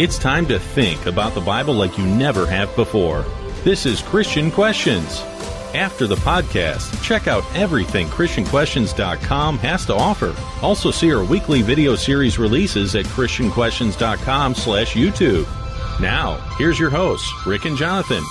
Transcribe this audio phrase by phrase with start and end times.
[0.00, 3.26] It's time to think about the Bible like you never have before.
[3.64, 5.20] This is Christian Questions.
[5.74, 10.34] After the podcast, check out everything ChristianQuestions.com has to offer.
[10.62, 15.46] Also see our weekly video series releases at ChristianQuestions.com slash YouTube.
[16.00, 18.24] Now, here's your hosts, Rick and Jonathan.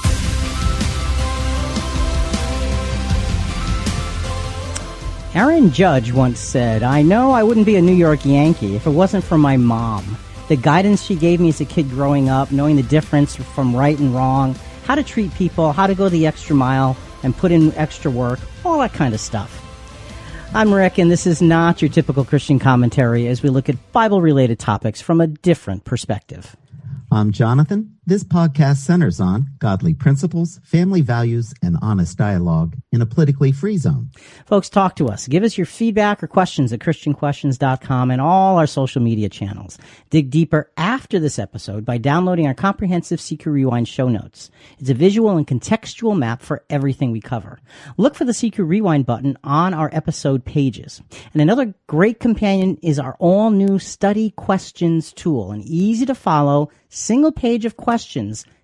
[5.36, 8.90] Aaron Judge once said, I know I wouldn't be a New York Yankee if it
[8.90, 10.18] wasn't for my mom.
[10.50, 13.98] The guidance she gave me as a kid growing up, knowing the difference from right
[13.98, 17.72] and wrong, how to treat people, how to go the extra mile and put in
[17.76, 19.64] extra work, all that kind of stuff.
[20.56, 24.24] I'm Rick, and this is not your typical Christian commentary as we look at Bible
[24.24, 26.56] related topics from a different perspective.
[27.12, 27.99] I'm Jonathan.
[28.10, 33.78] This podcast centers on godly principles, family values, and honest dialogue in a politically free
[33.78, 34.10] zone.
[34.48, 35.28] Folks, talk to us.
[35.28, 39.78] Give us your feedback or questions at ChristianQuestions.com and all our social media channels.
[40.10, 44.50] Dig deeper after this episode by downloading our comprehensive Seeker Rewind show notes.
[44.80, 47.60] It's a visual and contextual map for everything we cover.
[47.98, 51.00] Look for the Seeker Rewind button on our episode pages.
[51.34, 56.72] And another great companion is our all new study questions tool, an easy to follow
[56.92, 57.99] single page of questions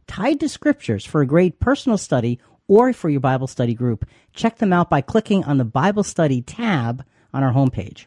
[0.08, 4.08] tied to scriptures for a great personal study or for your Bible study group.
[4.34, 8.06] Check them out by clicking on the Bible study tab on our homepage.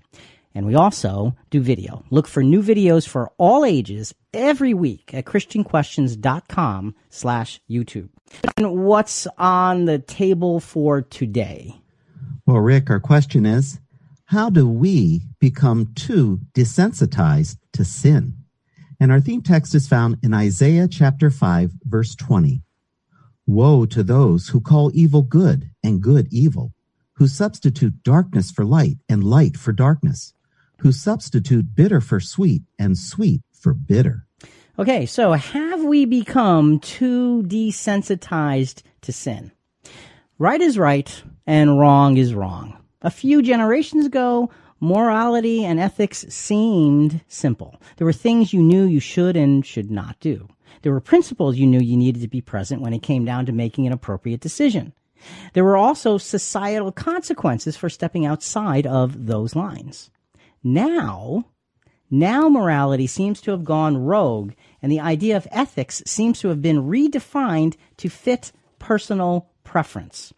[0.54, 2.04] And we also do video.
[2.10, 8.08] Look for new videos for all ages every week at christianquestions.com slash YouTube.
[8.56, 11.76] And what's on the table for today?
[12.46, 13.78] Well, Rick, our question is,
[14.24, 18.37] how do we become too desensitized to sin?
[19.00, 22.62] And our theme text is found in Isaiah chapter 5, verse 20.
[23.46, 26.74] Woe to those who call evil good and good evil,
[27.14, 30.34] who substitute darkness for light and light for darkness,
[30.80, 34.26] who substitute bitter for sweet and sweet for bitter.
[34.78, 39.52] Okay, so have we become too desensitized to sin?
[40.38, 42.76] Right is right and wrong is wrong.
[43.02, 44.50] A few generations ago,
[44.80, 47.80] morality and ethics seemed simple.
[47.96, 50.48] There were things you knew you should and should not do.
[50.82, 53.52] There were principles you knew you needed to be present when it came down to
[53.52, 54.92] making an appropriate decision.
[55.52, 60.10] There were also societal consequences for stepping outside of those lines.
[60.62, 61.46] Now,
[62.10, 66.62] now morality seems to have gone rogue and the idea of ethics seems to have
[66.62, 70.32] been redefined to fit personal preference.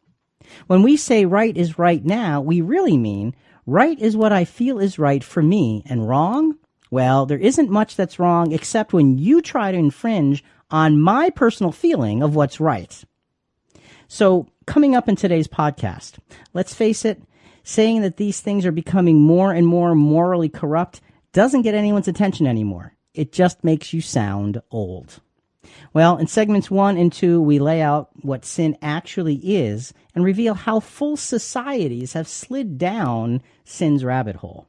[0.67, 3.34] When we say right is right now, we really mean
[3.66, 6.56] Right is what I feel is right for me, and wrong?
[6.91, 11.72] Well, there isn't much that's wrong except when you try to infringe on my personal
[11.72, 13.04] feeling of what's right.
[14.09, 16.19] So, coming up in today's podcast,
[16.53, 17.22] let's face it,
[17.62, 21.00] saying that these things are becoming more and more morally corrupt
[21.32, 22.97] doesn't get anyone's attention anymore.
[23.15, 25.20] It just makes you sound old.
[25.93, 30.54] Well, in segments one and two, we lay out what sin actually is and reveal
[30.54, 34.66] how full societies have slid down sin's rabbit hole.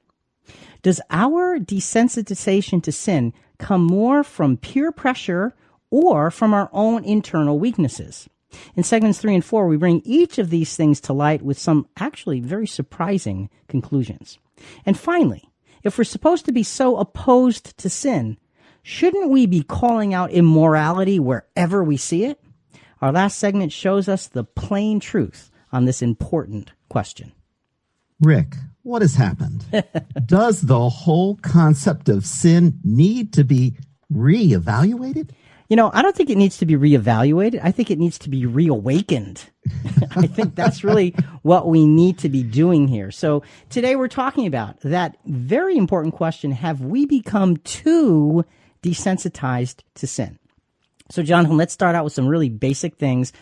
[0.81, 5.56] Does our desensitization to sin come more from peer pressure
[5.91, 8.28] or from our own internal weaknesses?
[8.75, 11.88] In segments three and four, we bring each of these things to light with some
[11.97, 14.40] actually very surprising conclusions.
[14.85, 15.50] And finally,
[15.84, 18.38] if we're supposed to be so opposed to sin,
[18.84, 22.40] Shouldn't we be calling out immorality wherever we see it?
[23.02, 27.31] Our last segment shows us the plain truth on this important question.
[28.19, 29.66] Rick, what has happened?
[30.25, 33.78] Does the whole concept of sin need to be
[34.12, 35.31] reevaluated?
[35.69, 37.62] You know, I don't think it needs to be reevaluated.
[37.63, 39.46] I think it needs to be reawakened.
[40.16, 43.09] I think that's really what we need to be doing here.
[43.09, 46.52] So today we're talking about that very important question.
[46.52, 48.44] Have we become too
[48.84, 50.40] desensitized to sin.
[51.09, 53.34] So, Jonathan, let's start out with some really basic things.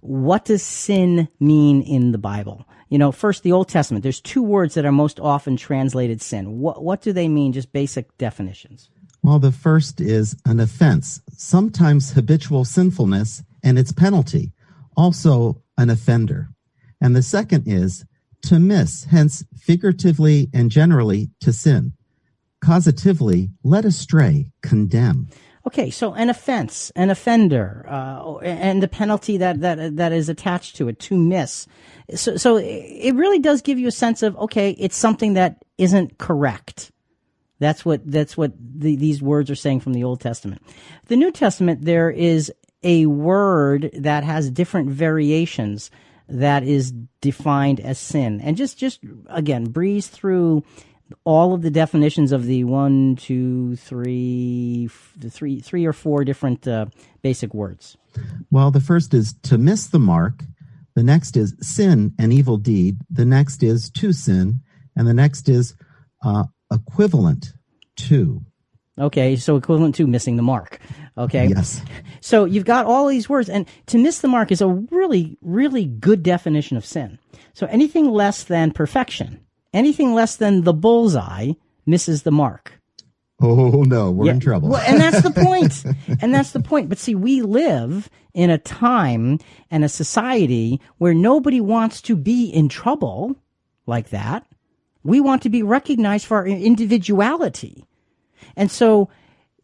[0.00, 2.66] What does sin mean in the Bible?
[2.90, 4.02] You know, first, the Old Testament.
[4.02, 6.60] There's two words that are most often translated sin.
[6.60, 7.52] What, what do they mean?
[7.52, 8.90] Just basic definitions.
[9.22, 14.52] Well, the first is an offense, sometimes habitual sinfulness and its penalty,
[14.98, 16.50] also an offender.
[17.00, 18.04] And the second is
[18.42, 21.94] to miss, hence figuratively and generally to sin
[22.64, 25.28] causatively, led astray, condemn.
[25.66, 30.76] Okay, so an offense, an offender, uh, and the penalty that, that that is attached
[30.76, 31.66] to it, to miss.
[32.14, 36.18] So, so it really does give you a sense of okay, it's something that isn't
[36.18, 36.92] correct.
[37.60, 40.60] That's what that's what the, these words are saying from the Old Testament.
[41.06, 42.52] The New Testament, there is
[42.82, 45.90] a word that has different variations
[46.28, 50.62] that is defined as sin, and just just again breeze through
[51.24, 56.66] all of the definitions of the one, two, three, the three, three or four different
[56.66, 56.86] uh,
[57.22, 57.96] basic words?
[58.50, 60.42] Well, the first is to miss the mark.
[60.94, 62.98] The next is sin and evil deed.
[63.10, 64.60] The next is to sin.
[64.96, 65.74] And the next is
[66.24, 67.52] uh, equivalent
[67.96, 68.42] to.
[68.96, 70.78] Okay, so equivalent to missing the mark.
[71.18, 71.48] Okay.
[71.48, 71.82] Yes.
[72.20, 75.84] So you've got all these words, and to miss the mark is a really, really
[75.84, 77.18] good definition of sin.
[77.54, 79.43] So anything less than perfection,
[79.74, 81.52] anything less than the bullseye
[81.84, 82.80] misses the mark.
[83.42, 84.32] Oh no, we're yeah.
[84.32, 84.70] in trouble.
[84.70, 85.84] Well, and that's the point.
[86.22, 86.88] and that's the point.
[86.88, 89.38] But see, we live in a time
[89.70, 93.36] and a society where nobody wants to be in trouble
[93.86, 94.46] like that.
[95.02, 97.84] We want to be recognized for our individuality.
[98.56, 99.10] And so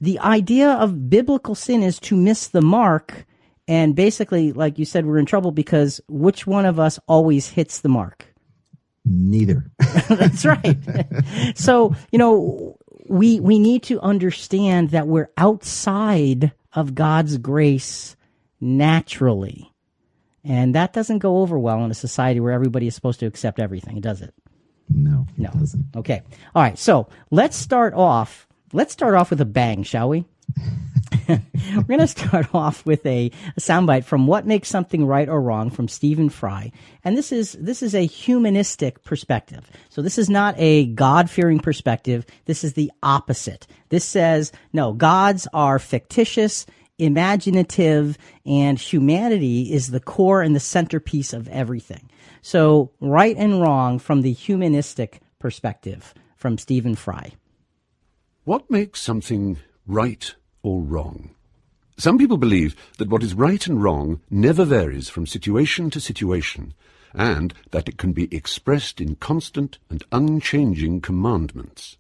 [0.01, 3.25] the idea of biblical sin is to miss the mark.
[3.67, 7.81] And basically, like you said, we're in trouble because which one of us always hits
[7.81, 8.30] the mark?
[9.05, 9.70] Neither.
[10.08, 10.76] That's right.
[11.55, 12.76] so, you know,
[13.08, 18.17] we, we need to understand that we're outside of God's grace
[18.61, 19.73] naturally.
[20.44, 23.58] And that doesn't go over well in a society where everybody is supposed to accept
[23.58, 24.32] everything, does it?
[24.88, 25.50] No, it no.
[25.50, 25.85] doesn't.
[25.96, 26.23] Okay.
[26.55, 26.79] All right.
[26.79, 28.46] So let's start off.
[28.73, 30.25] Let's start off with a bang, shall we?
[31.29, 35.41] We're going to start off with a, a soundbite from "What Makes Something Right or
[35.41, 36.73] Wrong" from Stephen Fry,
[37.05, 39.71] and this is this is a humanistic perspective.
[39.89, 42.27] So this is not a God-fearing perspective.
[42.47, 43.67] This is the opposite.
[43.89, 46.67] This says no, gods are fictitious,
[46.99, 52.11] imaginative, and humanity is the core and the centerpiece of everything.
[52.43, 57.33] So right and wrong from the humanistic perspective from Stephen Fry.
[58.45, 61.31] What makes something right or wrong.
[61.97, 66.73] Some people believe that what is right and wrong never varies from situation to situation,
[67.12, 71.99] and that it can be expressed in constant and unchanging commandments.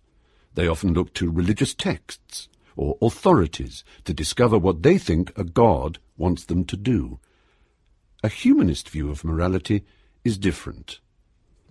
[0.54, 5.98] They often look to religious texts or authorities to discover what they think a God
[6.16, 7.18] wants them to do.
[8.22, 9.84] A humanist view of morality
[10.24, 11.00] is different.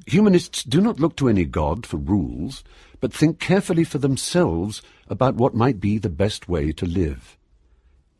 [0.05, 2.63] Humanists do not look to any God for rules,
[2.99, 7.37] but think carefully for themselves about what might be the best way to live.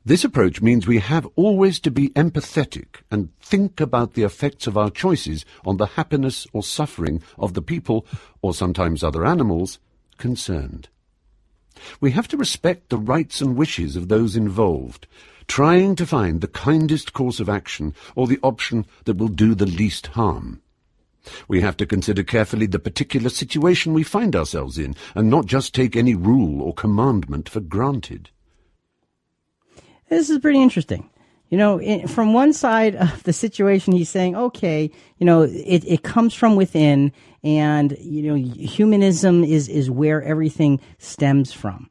[0.06, 4.78] This approach means we have always to be empathetic and think about the effects of
[4.78, 8.06] our choices on the happiness or suffering of the people,
[8.42, 9.78] or sometimes other animals,
[10.18, 10.88] concerned.
[12.02, 15.06] We have to respect the rights and wishes of those involved,
[15.48, 19.66] trying to find the kindest course of action or the option that will do the
[19.66, 20.62] least harm.
[21.48, 25.76] We have to consider carefully the particular situation we find ourselves in, and not just
[25.76, 28.30] take any rule or commandment for granted.
[30.10, 31.10] This is pretty interesting.
[31.50, 35.84] You know, in, from one side of the situation, he's saying, okay, you know, it,
[35.86, 37.12] it comes from within,
[37.44, 41.90] and, you know, humanism is, is where everything stems from.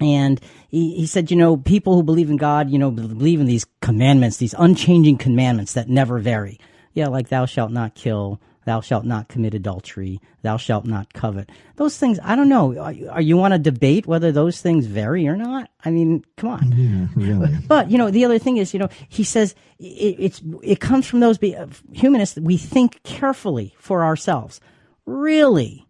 [0.00, 3.46] And he, he said, you know, people who believe in God, you know, believe in
[3.46, 6.58] these commandments, these unchanging commandments that never vary
[6.92, 11.50] yeah, like thou shalt not kill, thou shalt not commit adultery, thou shalt not covet.
[11.76, 12.78] Those things, I don't know.
[12.78, 15.70] Are, are you want to debate whether those things vary or not?
[15.84, 16.72] I mean, come on.
[16.72, 17.56] Yeah, really.
[17.68, 21.06] But, you know, the other thing is, you know, he says it, it's, it comes
[21.06, 22.38] from those be, uh, humanists.
[22.38, 24.60] We think carefully for ourselves.
[25.06, 25.86] Really?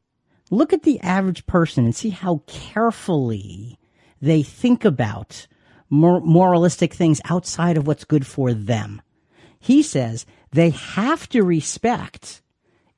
[0.51, 3.79] Look at the average person and see how carefully
[4.21, 5.47] they think about
[5.89, 9.03] mor- moralistic things outside of what's good for them.
[9.59, 12.43] He says they have to respect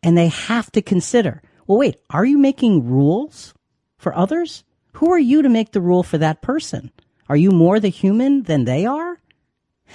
[0.02, 1.42] and they have to consider.
[1.66, 3.54] Well, wait, are you making rules
[3.98, 4.64] for others?
[4.94, 6.90] Who are you to make the rule for that person?
[7.28, 9.18] Are you more the human than they are?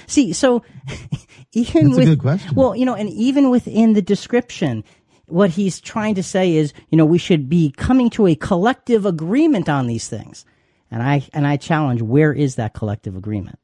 [0.06, 0.64] See, so
[1.52, 4.84] even That's with, well, you know, and even within the description,
[5.28, 9.06] what he's trying to say is, you know, we should be coming to a collective
[9.06, 10.46] agreement on these things.
[10.90, 13.60] And I, and I challenge, where is that collective agreement?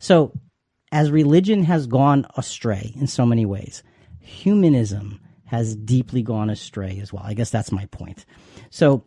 [0.00, 0.32] So
[0.92, 3.82] as religion has gone astray in so many ways,
[4.20, 7.22] humanism has deeply gone astray as well.
[7.24, 8.24] I guess that's my point.
[8.70, 9.04] So,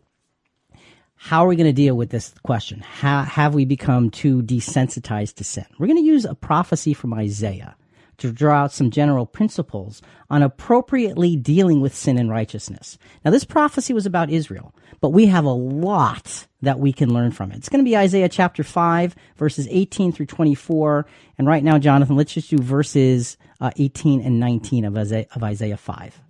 [1.14, 2.80] how are we going to deal with this question?
[2.80, 5.66] How, have we become too desensitized to sin?
[5.78, 7.76] We're going to use a prophecy from Isaiah
[8.22, 10.00] to draw out some general principles
[10.30, 12.98] on appropriately dealing with sin and righteousness.
[13.24, 17.32] Now, this prophecy was about Israel, but we have a lot that we can learn
[17.32, 17.58] from it.
[17.58, 21.06] It's going to be Isaiah chapter 5, verses 18 through 24.
[21.38, 25.42] And right now, Jonathan, let's just do verses uh, 18 and 19 of Isaiah, of
[25.42, 26.20] Isaiah 5.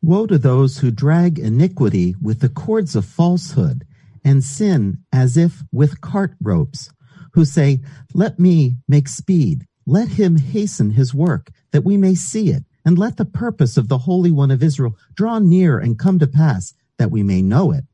[0.00, 3.84] Woe to those who drag iniquity with the cords of falsehood
[4.24, 6.90] and sin as if with cart ropes,
[7.34, 7.80] who say,
[8.14, 12.98] Let me make speed let him hasten his work, that we may see it, and
[12.98, 16.74] let the purpose of the Holy One of Israel draw near and come to pass.
[16.98, 17.84] that we may know it.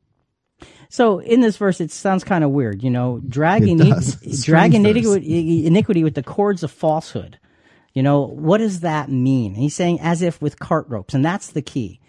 [0.89, 4.13] So in this verse, it sounds kind of weird, you know, dragging, It does.
[4.13, 7.39] Strange dragging iniquity, iniquity with the cords of falsehood.
[7.93, 9.53] You know, what does that mean?
[9.55, 11.99] He's saying as if with cart ropes, and that's the key.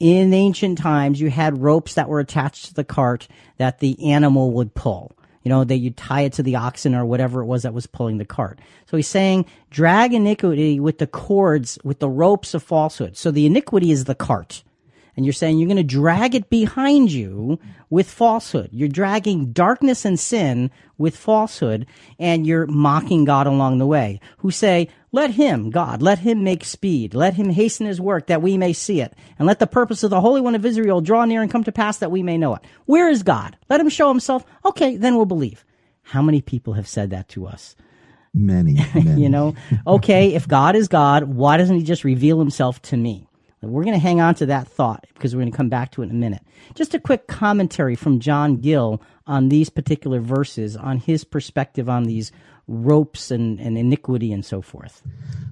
[0.00, 3.26] In ancient times, you had ropes that were attached to the cart
[3.56, 5.12] that the animal would pull.
[5.44, 7.86] You know, that you tie it to the oxen or whatever it was that was
[7.86, 8.58] pulling the cart.
[8.86, 13.16] So he's saying drag iniquity with the cords, with the ropes of falsehood.
[13.16, 14.64] So the iniquity is the cart
[15.16, 17.58] and you're saying you're going to drag it behind you
[17.90, 18.70] with falsehood.
[18.72, 21.86] You're dragging darkness and sin with falsehood,
[22.18, 26.64] and you're mocking God along the way, who say, Let him, God, let him make
[26.64, 27.14] speed.
[27.14, 29.14] Let him hasten his work that we may see it.
[29.38, 31.72] And let the purpose of the Holy One of Israel draw near and come to
[31.72, 32.62] pass that we may know it.
[32.86, 33.56] Where is God?
[33.68, 34.44] Let him show himself.
[34.64, 35.64] Okay, then we'll believe.
[36.02, 37.76] How many people have said that to us?
[38.34, 39.22] Many, many.
[39.22, 39.54] You know,
[39.86, 43.28] okay, if God is God, why doesn't he just reveal himself to me?
[43.68, 46.02] We're going to hang on to that thought because we're going to come back to
[46.02, 46.42] it in a minute.
[46.74, 52.04] Just a quick commentary from John Gill on these particular verses, on his perspective on
[52.04, 52.32] these
[52.66, 55.02] ropes and, and iniquity and so forth.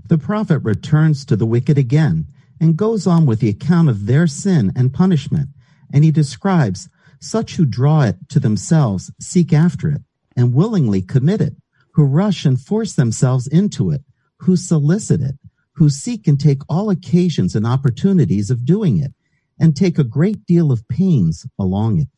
[0.08, 2.26] The prophet returns to the wicked again
[2.60, 5.48] and goes on with the account of their sin and punishment.
[5.92, 6.88] And he describes
[7.20, 10.02] such who draw it to themselves, seek after it,
[10.36, 11.54] and willingly commit it,
[11.94, 14.02] who rush and force themselves into it,
[14.38, 15.36] who solicit it,
[15.74, 19.12] who seek and take all occasions and opportunities of doing it,
[19.58, 22.08] and take a great deal of pains along it,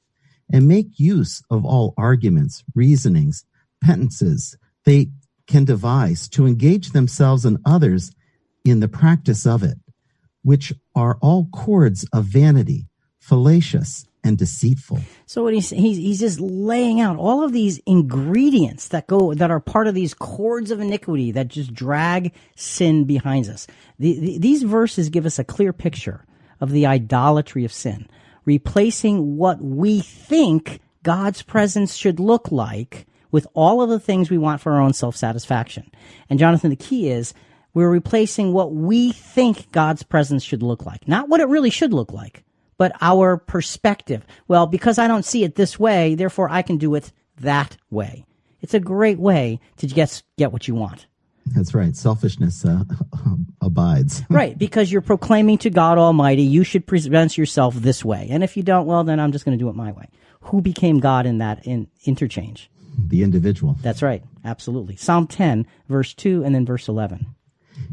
[0.53, 3.45] and make use of all arguments, reasonings,
[3.83, 5.09] penances they
[5.47, 8.11] can devise to engage themselves and others
[8.65, 9.79] in the practice of it,
[10.43, 12.87] which are all cords of vanity,
[13.19, 14.99] fallacious and deceitful.
[15.27, 19.51] So what he's, he's he's just laying out all of these ingredients that go that
[19.51, 23.67] are part of these cords of iniquity that just drag sin behind us.
[23.99, 26.25] The, the, these verses give us a clear picture
[26.61, 28.09] of the idolatry of sin,
[28.47, 34.39] replacing what we think God's presence should look like with all of the things we
[34.39, 35.91] want for our own self satisfaction.
[36.31, 37.35] And Jonathan, the key is
[37.75, 41.93] we're replacing what we think God's presence should look like, not what it really should
[41.93, 42.45] look like
[42.77, 44.25] but our perspective.
[44.49, 48.25] Well, because I don't see it this way, therefore I can do it that way.
[48.61, 51.07] It's a great way to get get what you want.
[51.47, 51.95] That's right.
[51.95, 52.85] Selfishness uh,
[53.61, 54.23] abides.
[54.31, 58.57] right, because you're proclaiming to God Almighty, you should present yourself this way, and if
[58.57, 60.09] you don't, well, then I'm just going to do it my way.
[60.41, 62.71] Who became God in that in interchange?
[62.99, 63.77] The individual.
[63.83, 64.23] That's right.
[64.45, 64.97] Absolutely.
[64.97, 67.27] Psalm 10, verse 2, and then verse 11.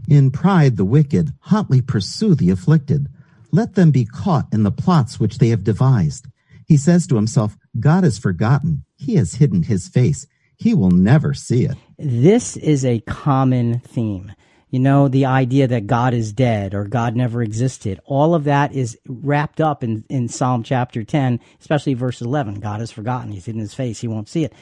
[0.07, 3.07] In pride, the wicked hotly pursue the afflicted.
[3.51, 6.27] Let them be caught in the plots which they have devised.
[6.67, 8.85] He says to himself, God has forgotten.
[8.95, 10.25] He has hidden his face.
[10.55, 11.75] He will never see it.
[11.97, 14.31] This is a common theme.
[14.69, 17.99] You know, the idea that God is dead or God never existed.
[18.05, 22.61] All of that is wrapped up in, in Psalm chapter 10, especially verse 11.
[22.61, 23.33] God has forgotten.
[23.33, 23.99] He's hidden his face.
[23.99, 24.53] He won't see it.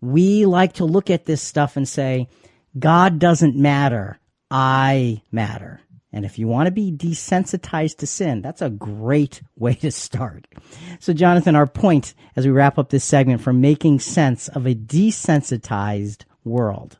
[0.00, 2.28] We like to look at this stuff and say,
[2.78, 4.18] God doesn't matter.
[4.50, 5.80] I matter.
[6.12, 10.46] And if you want to be desensitized to sin, that's a great way to start.
[10.98, 14.74] So, Jonathan, our point as we wrap up this segment from making sense of a
[14.74, 16.98] desensitized world.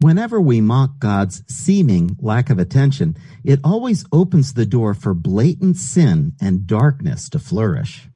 [0.00, 5.76] Whenever we mock God's seeming lack of attention, it always opens the door for blatant
[5.76, 8.08] sin and darkness to flourish.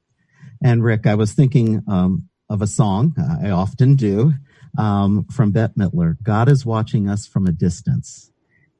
[0.61, 4.33] And Rick, I was thinking um, of a song, I often do,
[4.77, 8.31] um, from Bette Midler God is watching us from a distance.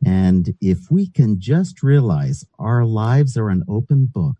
[0.06, 4.38] And if we can just realize our lives are an open book,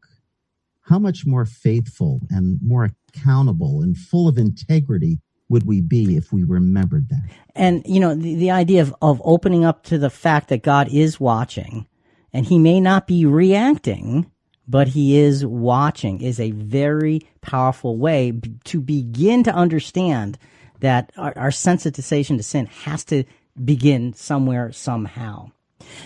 [0.82, 6.32] how much more faithful and more accountable and full of integrity would we be if
[6.32, 7.24] we remembered that?
[7.56, 10.90] And, you know, the, the idea of, of opening up to the fact that God
[10.92, 11.88] is watching
[12.34, 14.30] and he may not be reacting,
[14.68, 20.38] but he is watching is a very powerful way b- to begin to understand
[20.82, 23.24] that our, our sensitization to sin has to
[23.64, 25.52] begin somewhere, somehow.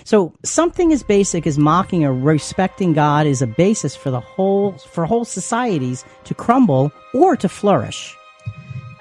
[0.04, 4.74] So something as basic as mocking or respecting God is a basis for the whole
[4.74, 8.16] for whole societies to crumble or to flourish.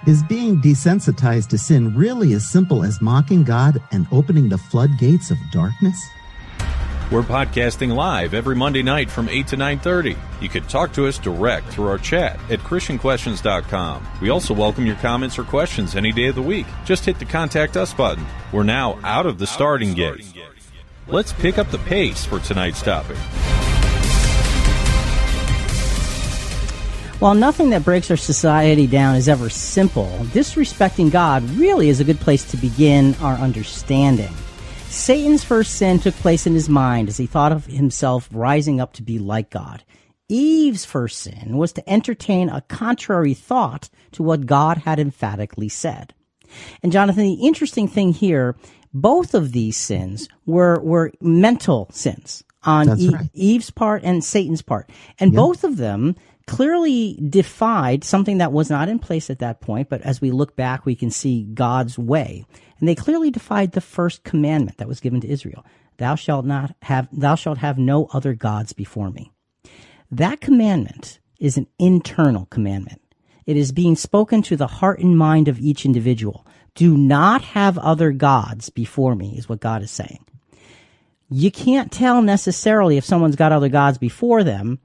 [0.06, 5.30] Is being desensitized to sin really as simple as mocking God and opening the floodgates
[5.30, 5.96] of darkness?
[7.10, 10.16] We're podcasting live every Monday night from 8 to 9:30.
[10.40, 14.06] You can talk to us direct through our chat at christianquestions.com.
[14.22, 16.66] We also welcome your comments or questions any day of the week.
[16.84, 18.24] Just hit the contact us button.
[18.52, 20.24] We're now out of the starting gate.
[21.08, 23.16] Let's pick up the pace for tonight's topic.
[27.18, 32.04] While nothing that breaks our society down is ever simple, disrespecting God really is a
[32.04, 34.32] good place to begin our understanding.
[34.90, 38.92] Satan's first sin took place in his mind as he thought of himself rising up
[38.94, 39.84] to be like God.
[40.28, 46.12] Eve's first sin was to entertain a contrary thought to what God had emphatically said.
[46.82, 48.56] And Jonathan, the interesting thing here,
[48.92, 53.30] both of these sins were, were mental sins on right.
[53.32, 54.90] Eve's part and Satan's part.
[55.20, 56.16] And both of them
[56.46, 60.56] clearly defied something that was not in place at that point, but as we look
[60.56, 62.44] back, we can see God's way.
[62.80, 65.64] And they clearly defied the first commandment that was given to Israel.
[65.98, 69.30] Thou shalt not have, thou shalt have no other gods before me.
[70.10, 73.00] That commandment is an internal commandment.
[73.46, 76.46] It is being spoken to the heart and mind of each individual.
[76.74, 80.24] Do not have other gods before me, is what God is saying.
[81.28, 84.78] You can't tell necessarily if someone's got other gods before them.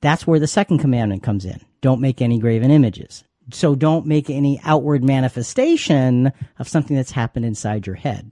[0.00, 1.60] That's where the second commandment comes in.
[1.80, 3.24] Don't make any graven images.
[3.52, 8.30] So don't make any outward manifestation of something that's happened inside your head.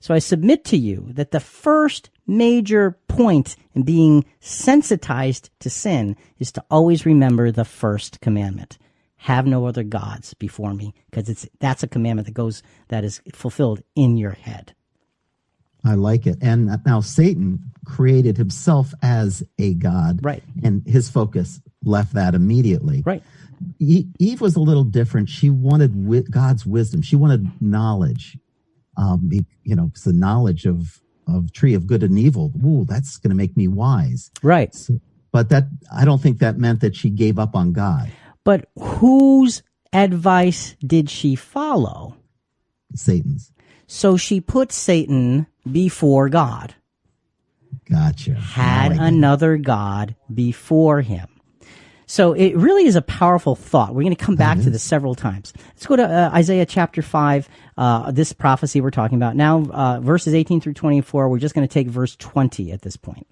[0.00, 6.16] So I submit to you that the first major point in being sensitized to sin
[6.38, 8.78] is to always remember the first commandment.
[9.16, 13.20] Have no other gods before me, because it's that's a commandment that goes that is
[13.32, 14.74] fulfilled in your head.
[15.84, 16.38] I like it.
[16.40, 20.24] And now Satan created himself as a god.
[20.24, 20.42] Right.
[20.62, 23.02] And his focus left that immediately.
[23.04, 23.22] Right.
[23.78, 25.28] Eve was a little different.
[25.28, 27.02] She wanted God's wisdom.
[27.02, 28.38] She wanted knowledge.
[28.96, 29.30] Um,
[29.64, 32.52] you know, the knowledge of of tree of good and evil.
[32.64, 34.30] Ooh, that's going to make me wise.
[34.42, 34.74] Right.
[34.74, 35.00] So,
[35.30, 38.10] but that I don't think that meant that she gave up on God.
[38.44, 42.16] But whose advice did she follow?
[42.94, 43.52] Satan's.
[43.86, 46.74] So she put Satan before God,
[47.88, 48.34] Gotcha.
[48.34, 49.08] had Now I get it.
[49.14, 51.28] another God before him.
[52.12, 53.94] So it really is a powerful thought.
[53.94, 55.54] We're going to come back to this several times.
[55.68, 59.34] Let's go to uh, Isaiah chapter 5, uh, this prophecy we're talking about.
[59.34, 62.98] Now, uh, verses 18 through 24, we're just going to take verse 20 at this
[62.98, 63.26] point.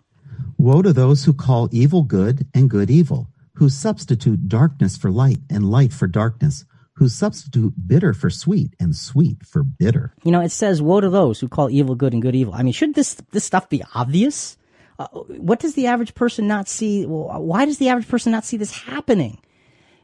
[0.57, 5.41] Woe to those who call evil good and good evil, who substitute darkness for light
[5.51, 10.15] and light for darkness, who substitute bitter for sweet and sweet for bitter.
[10.25, 12.63] You know, it says, "Woe to those who call evil good and good evil." I
[12.63, 14.57] mean, should this this stuff be obvious?
[15.01, 17.07] Uh, what does the average person not see?
[17.07, 19.41] Well, why does the average person not see this happening?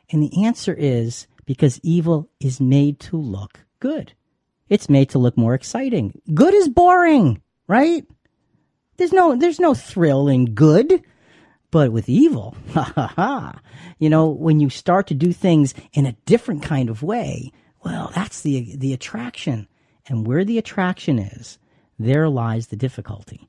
[0.09, 4.15] And the answer is because evil is made to look good.
[4.71, 6.19] It's made to look more exciting.
[6.33, 8.07] Good is boring, right?
[8.97, 11.03] There's no there's no thrill in good.
[11.71, 13.61] But with evil, ha ha ha,
[13.99, 17.53] you know, when you start to do things in a different kind of way,
[17.85, 19.69] well, that's the the attraction.
[20.07, 21.59] And where the attraction is,
[21.99, 23.47] there lies the difficulty.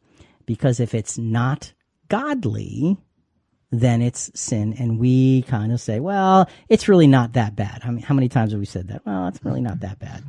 [0.47, 1.73] Because if it's not
[2.09, 2.97] godly,
[3.69, 4.73] then it's sin.
[4.79, 7.81] And we kind of say, well, it's really not that bad.
[7.83, 9.05] I mean, how many times have we said that?
[9.05, 10.23] Well, it's really not that bad.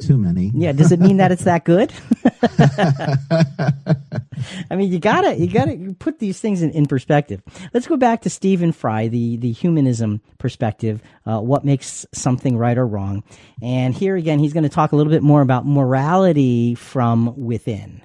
[0.00, 0.50] Too many.
[0.54, 1.92] Yeah, does it mean that it's that good?
[4.70, 7.42] I mean, you gotta, you gotta put these things in, in perspective.
[7.72, 12.76] Let's go back to Stephen Fry, the, the humanism perspective, uh, what makes something right
[12.76, 13.22] or wrong.
[13.62, 18.02] And here again, he's going to talk a little bit more about morality from within.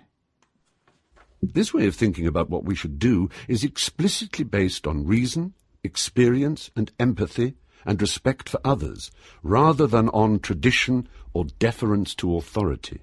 [1.41, 6.69] This way of thinking about what we should do is explicitly based on reason, experience,
[6.75, 9.09] and empathy, and respect for others,
[9.41, 13.01] rather than on tradition or deference to authority.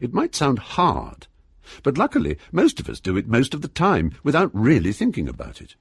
[0.00, 1.26] It might sound hard,
[1.82, 5.60] but luckily most of us do it most of the time without really thinking about
[5.60, 5.74] it.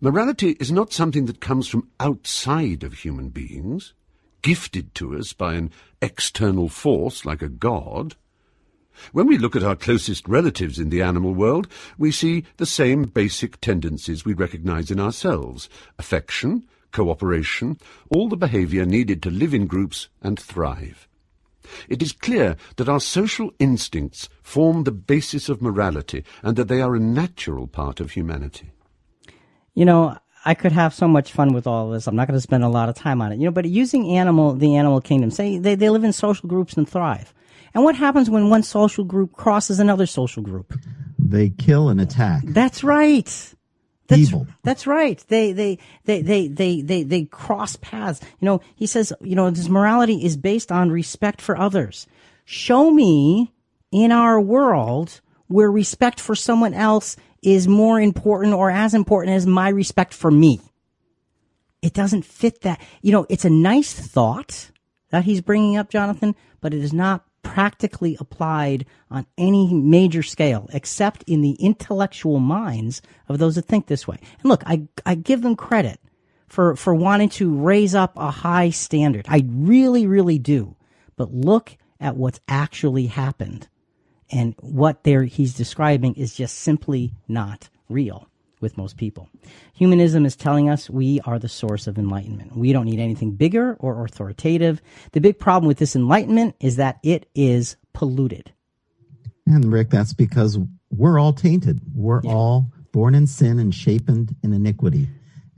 [0.00, 3.94] Morality is not something that comes from outside of human beings,
[4.42, 5.70] gifted to us by an
[6.02, 8.16] external force like a god.
[9.12, 13.04] When we look at our closest relatives in the animal world, we see the same
[13.04, 17.78] basic tendencies we recognize in ourselves affection, cooperation,
[18.10, 21.08] all the behavior needed to live in groups and thrive.
[21.88, 26.80] It is clear that our social instincts form the basis of morality and that they
[26.80, 28.70] are a natural part of humanity.
[29.74, 32.06] You know, I could have so much fun with all of this.
[32.06, 33.38] I'm not going to spend a lot of time on it.
[33.38, 36.76] You know, but using animal, the animal kingdom, say they, they live in social groups
[36.76, 37.34] and thrive.
[37.76, 40.72] And what happens when one social group crosses another social group?
[41.18, 42.40] They kill and attack.
[42.42, 43.26] That's right.
[44.06, 44.46] That's, Evil.
[44.62, 45.22] That's right.
[45.28, 48.22] They, they, they, they, they, they, they cross paths.
[48.40, 52.06] You know, he says, you know, this morality is based on respect for others.
[52.46, 53.52] Show me
[53.92, 59.46] in our world where respect for someone else is more important or as important as
[59.46, 60.62] my respect for me.
[61.82, 62.80] It doesn't fit that.
[63.02, 64.70] You know, it's a nice thought
[65.10, 70.68] that he's bringing up, Jonathan, but it is not practically applied on any major scale
[70.72, 74.18] except in the intellectual minds of those that think this way.
[74.42, 76.00] And look, I, I give them credit
[76.48, 79.26] for, for wanting to raise up a high standard.
[79.28, 80.76] I really, really do.
[81.16, 83.68] But look at what's actually happened.
[84.30, 88.28] And what there he's describing is just simply not real.
[88.60, 89.28] With most people.
[89.74, 92.56] Humanism is telling us we are the source of enlightenment.
[92.56, 94.80] We don't need anything bigger or authoritative.
[95.12, 98.52] The big problem with this enlightenment is that it is polluted.
[99.46, 100.58] And Rick, that's because
[100.90, 101.80] we're all tainted.
[101.94, 102.32] We're Yeah.
[102.32, 105.08] all born in sin and shapen in iniquity.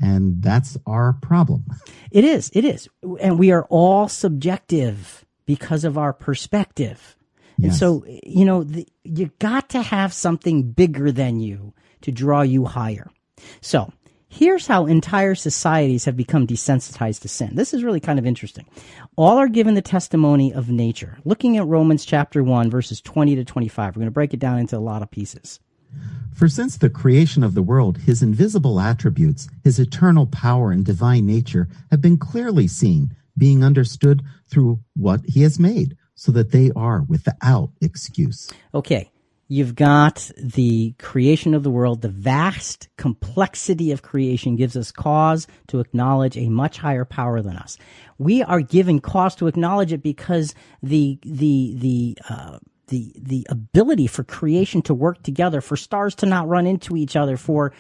[0.01, 1.65] And that's our problem.
[2.11, 2.51] It is.
[2.55, 2.89] It is.
[3.21, 7.17] And we are all subjective because of our perspective.
[7.61, 12.43] And so, you know, the, you got to have something bigger than you to draw
[12.43, 13.11] you higher.
[13.61, 13.93] So,
[14.29, 17.51] here's how entire societies have become desensitized to sin.
[17.55, 18.67] This is really kind of interesting.
[19.17, 21.19] All are given the testimony of nature.
[21.25, 24.59] Looking at Romans chapter 1, verses 20 to 25, we're going to break it down
[24.59, 25.61] into a lot of pieces.
[26.35, 31.27] For since the creation of the world, his invisible attributes, his eternal power and divine
[31.27, 36.71] nature have been clearly seen, being understood through what he has made, so that they
[36.77, 38.51] are without excuse.
[38.75, 39.11] Okay,
[39.49, 42.03] you've got the creation of the world.
[42.03, 47.57] The vast complexity of creation gives us cause to acknowledge a much higher power than
[47.57, 47.79] us.
[48.19, 52.59] We are given cause to acknowledge it because the the the uh,
[52.89, 57.17] the the ability for creation to work together, for stars to not run into each
[57.17, 57.73] other, for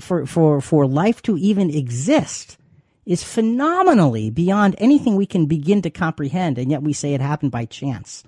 [0.00, 2.56] for for for life to even exist
[3.04, 7.50] is phenomenally beyond anything we can begin to comprehend, and yet we say it happened
[7.50, 8.24] by chance.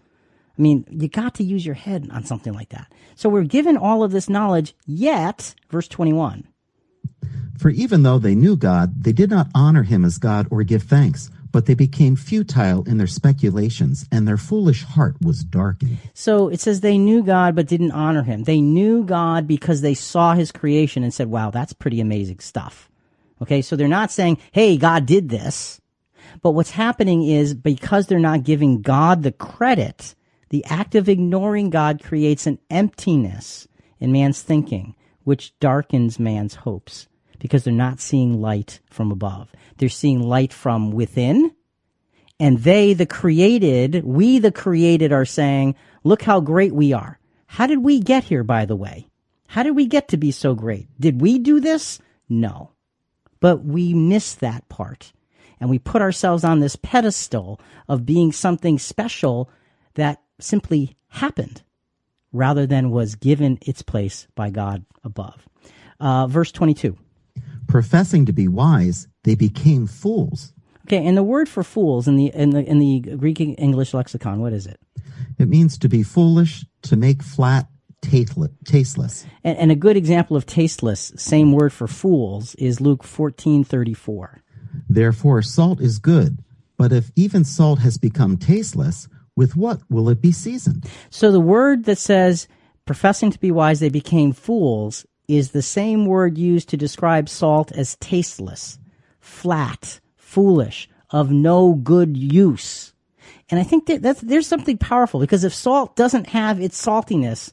[0.59, 2.93] I mean, you got to use your head on something like that.
[3.15, 6.47] So we're given all of this knowledge, yet, verse 21,
[7.59, 10.85] For even though they knew God, they did not honor him as God or give
[10.85, 15.99] thanks, but they became futile in their speculations, and their foolish heart was darkened.
[16.13, 18.45] So it says they knew God but didn't honor him.
[18.45, 22.91] They knew God because they saw his creation and said, wow, that's pretty amazing stuff.
[23.43, 25.81] Okay, so they're not saying, hey, God did this.
[26.43, 30.15] But what's happening is because they're not giving God the credit,
[30.51, 33.67] the act of ignoring God creates an emptiness
[33.99, 39.53] in man's thinking, which darkens man's hopes because they're not seeing light from above.
[39.77, 41.53] They're seeing light from within
[42.39, 47.19] and they, the created, we, the created, are saying, look how great we are.
[47.47, 49.09] How did we get here, by the way?
[49.49, 50.89] How did we get to be so great?
[51.01, 51.99] Did we do this?
[52.29, 52.73] No.
[53.41, 55.13] But we miss that part.
[55.61, 59.49] And we put ourselves on this pedestal of being something special
[59.95, 61.63] that simply happened
[62.33, 65.49] rather than was given its place by God above.
[65.99, 66.97] Uh, verse 22.
[67.67, 70.53] Professing to be wise, they became fools.
[70.87, 74.41] Okay, and the word for fools in the in the in the Greek English lexicon,
[74.41, 74.79] what is it?
[75.39, 77.67] It means to be foolish, to make flat,
[78.03, 78.53] tasteless.
[78.65, 79.27] tasteless.
[79.43, 83.95] And, and a good example of tasteless, same word for fools, is Luke fourteen thirty
[83.95, 84.43] four.
[84.89, 86.39] Therefore, salt is good,
[86.77, 90.89] but if even salt has become tasteless, with what will it be seasoned?
[91.11, 92.49] So the word that says,
[92.87, 97.73] professing to be wise, they became fools, is the same word used to describe salt
[97.73, 98.79] as tasteless,
[99.21, 102.93] flat, foolish, of no good use.
[103.49, 107.53] And I think that that's, there's something powerful because if salt doesn't have its saltiness,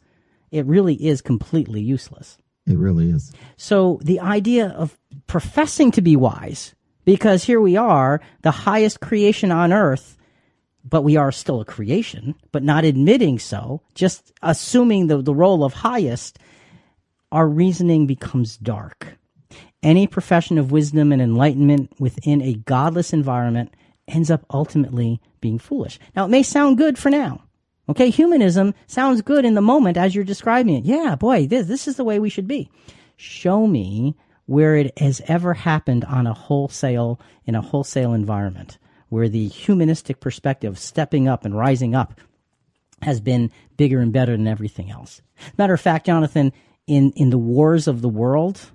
[0.52, 2.38] it really is completely useless.
[2.66, 3.32] It really is.
[3.58, 6.74] So the idea of professing to be wise,
[7.06, 10.18] because here we are, the highest creation on earth,
[10.84, 15.64] but we are still a creation, but not admitting so, just assuming the, the role
[15.64, 16.40] of highest,
[17.32, 19.18] our reasoning becomes dark.
[19.82, 23.74] Any profession of wisdom and enlightenment within a godless environment
[24.08, 26.00] ends up ultimately being foolish.
[26.16, 27.44] Now, it may sound good for now.
[27.90, 30.86] Okay, humanism sounds good in the moment as you're describing it.
[30.86, 32.70] Yeah, boy, this, this is the way we should be.
[33.18, 34.16] Show me
[34.46, 38.78] where it has ever happened on a wholesale, in a wholesale environment,
[39.14, 42.20] where the humanistic perspective, stepping up and rising up,
[43.04, 45.22] has been bigger and better than everything else.
[45.56, 46.52] Matter of fact, Jonathan,
[46.88, 48.72] in, in the wars of the world,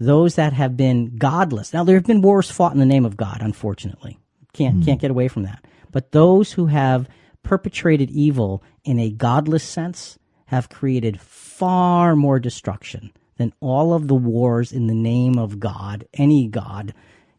[0.00, 1.74] those that have been godless.
[1.74, 4.18] Now there have been wars fought in the name of God, unfortunately.
[4.54, 4.82] Can't hmm.
[4.84, 5.62] can't get away from that.
[5.92, 7.06] But those who have
[7.42, 14.14] perpetrated evil in a godless sense have created far more destruction than all of the
[14.14, 16.94] wars in the name of God, any God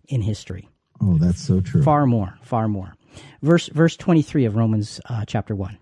[0.07, 0.69] in history.
[1.01, 1.83] Oh, that's so true.
[1.83, 2.95] Far more, far more.
[3.41, 5.77] Verse verse 23 of Romans uh, chapter 1.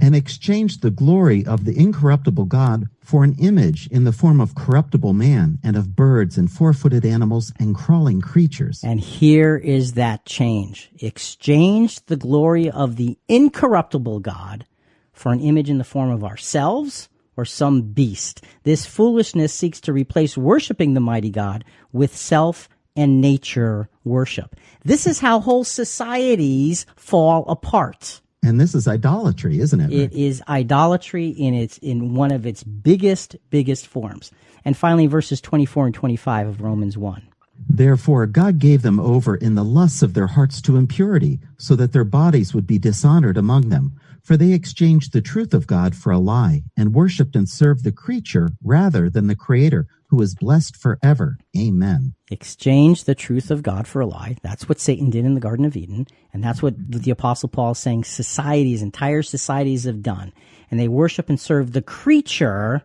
[0.00, 4.54] and exchanged the glory of the incorruptible God for an image in the form of
[4.54, 8.82] corruptible man and of birds and four footed animals and crawling creatures.
[8.84, 10.90] And here is that change.
[11.00, 14.66] Exchanged the glory of the incorruptible God
[15.12, 18.42] for an image in the form of ourselves or some beast.
[18.64, 24.56] This foolishness seeks to replace worshiping the mighty God with self and nature worship.
[24.84, 28.20] This is how whole societies fall apart.
[28.42, 29.92] And this is idolatry, isn't it?
[29.92, 34.30] It is idolatry in its in one of its biggest biggest forms.
[34.64, 37.28] And finally verses 24 and 25 of Romans 1.
[37.68, 41.92] Therefore, God gave them over in the lusts of their hearts to impurity, so that
[41.92, 43.98] their bodies would be dishonored among them.
[44.26, 47.92] For they exchanged the truth of God for a lie, and worshipped and served the
[47.92, 51.38] creature rather than the Creator, who is blessed forever.
[51.56, 52.14] Amen.
[52.28, 54.36] Exchange the truth of God for a lie.
[54.42, 56.08] That's what Satan did in the Garden of Eden.
[56.32, 60.32] And that's what the Apostle Paul is saying societies, entire societies have done.
[60.72, 62.84] And they worship and serve the creature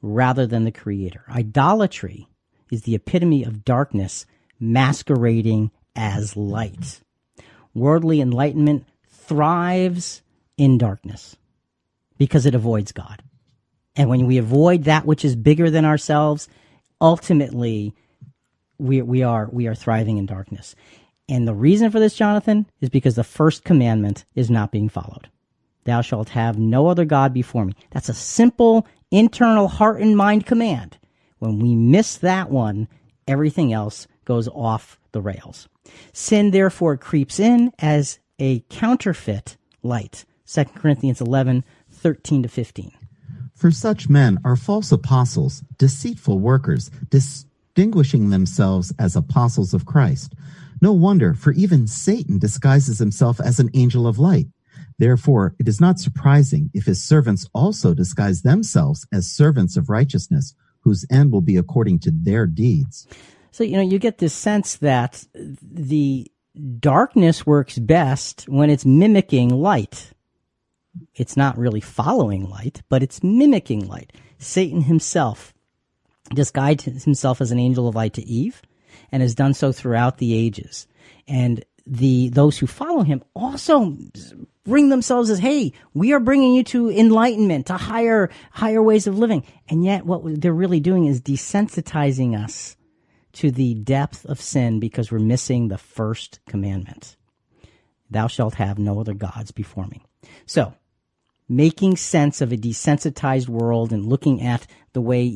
[0.00, 1.24] rather than the Creator.
[1.28, 2.26] Idolatry
[2.70, 4.24] is the epitome of darkness
[4.58, 7.02] masquerading as light.
[7.74, 10.22] Worldly enlightenment thrives
[10.60, 11.36] in darkness
[12.18, 13.22] because it avoids God.
[13.96, 16.48] And when we avoid that which is bigger than ourselves,
[17.00, 17.94] ultimately
[18.76, 20.76] we, we are we are thriving in darkness.
[21.30, 25.30] And the reason for this, Jonathan, is because the first commandment is not being followed.
[25.84, 27.72] Thou shalt have no other God before me.
[27.90, 30.98] That's a simple internal heart and mind command.
[31.38, 32.86] When we miss that one,
[33.26, 35.70] everything else goes off the rails.
[36.12, 40.26] Sin therefore creeps in as a counterfeit light.
[40.52, 42.92] 2 Corinthians 11, 13 to 15.
[43.54, 50.34] For such men are false apostles, deceitful workers, distinguishing themselves as apostles of Christ.
[50.80, 54.46] No wonder, for even Satan disguises himself as an angel of light.
[54.98, 60.54] Therefore, it is not surprising if his servants also disguise themselves as servants of righteousness,
[60.80, 63.06] whose end will be according to their deeds.
[63.50, 66.30] So, you know, you get this sense that the
[66.78, 70.12] darkness works best when it's mimicking light.
[71.14, 74.12] It's not really following light, but it's mimicking light.
[74.38, 75.54] Satan himself
[76.34, 78.62] disguised himself as an angel of light to Eve
[79.12, 80.86] and has done so throughout the ages.
[81.26, 83.96] And the those who follow him also
[84.64, 89.18] bring themselves as hey we are bringing you to enlightenment to higher higher ways of
[89.18, 92.76] living and yet what they're really doing is desensitizing us
[93.32, 97.16] to the depth of sin because we're missing the first commandment
[98.10, 100.04] thou shalt have no other gods before me
[100.46, 100.72] so
[101.50, 105.26] making sense of a desensitized world and looking at the way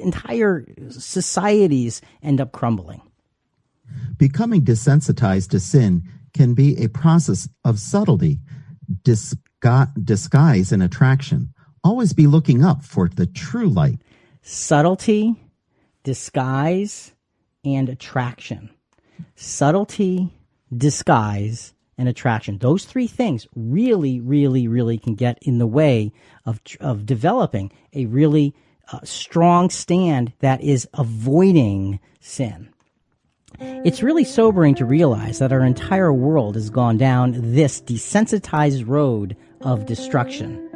[0.00, 3.00] entire societies end up crumbling
[4.16, 8.38] Becoming desensitized to sin can be a process of subtlety,
[9.02, 11.52] disguise, and attraction.
[11.84, 13.98] Always be looking up for the true light.
[14.42, 15.34] Subtlety,
[16.04, 17.12] disguise,
[17.64, 18.70] and attraction.
[19.34, 20.32] Subtlety,
[20.74, 22.58] disguise, and attraction.
[22.58, 26.12] Those three things really, really, really can get in the way
[26.46, 28.54] of, of developing a really
[28.92, 32.68] uh, strong stand that is avoiding sin.
[33.60, 39.36] It's really sobering to realize that our entire world has gone down this desensitized road
[39.60, 40.68] of destruction.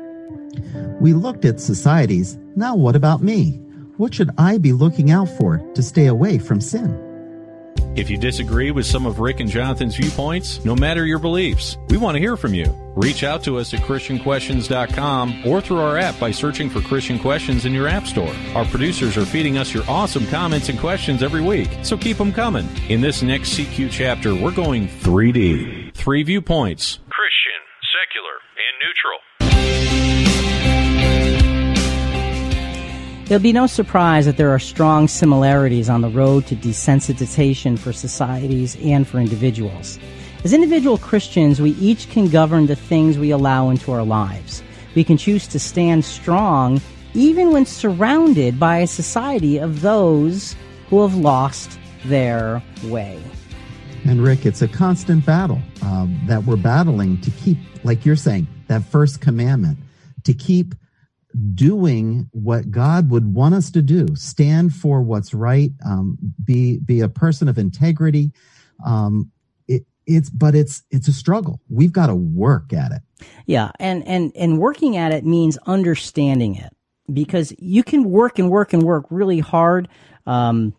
[1.01, 2.39] We looked at societies.
[2.55, 3.61] Now, what about me?
[3.97, 7.06] What should I be looking out for to stay away from sin?
[7.97, 11.97] If you disagree with some of Rick and Jonathan's viewpoints, no matter your beliefs, we
[11.97, 12.67] want to hear from you.
[12.95, 17.65] Reach out to us at ChristianQuestions.com or through our app by searching for Christian Questions
[17.65, 18.35] in your App Store.
[18.55, 22.33] Our producers are feeding us your awesome comments and questions every week, so keep them
[22.33, 22.69] coming.
[22.89, 25.95] In this next CQ chapter, we're going 3D.
[25.95, 27.61] Three viewpoints Christian,
[27.93, 28.77] secular, and
[33.27, 37.93] There'll be no surprise that there are strong similarities on the road to desensitization for
[37.93, 39.99] societies and for individuals.
[40.45, 44.63] As individual Christians, we each can govern the things we allow into our lives.
[44.95, 46.81] We can choose to stand strong
[47.15, 50.55] even when surrounded by a society of those
[50.89, 53.21] who have lost their way.
[54.05, 58.47] And Rick, it's a constant battle um, that we're battling to keep, like you're saying,
[58.69, 59.79] that first commandment,
[60.23, 60.77] to keep
[61.55, 67.01] doing what God would want us to do, stand for what's right, um, be be
[67.01, 68.33] a person of integrity.
[68.85, 69.31] Um,
[69.69, 71.61] it, it's but it's it's a struggle.
[71.69, 73.03] We've got to work at it.
[73.47, 76.75] Yeah, and and and working at it means understanding it
[77.13, 79.89] because you can work and work and work really hard
[80.27, 80.75] um,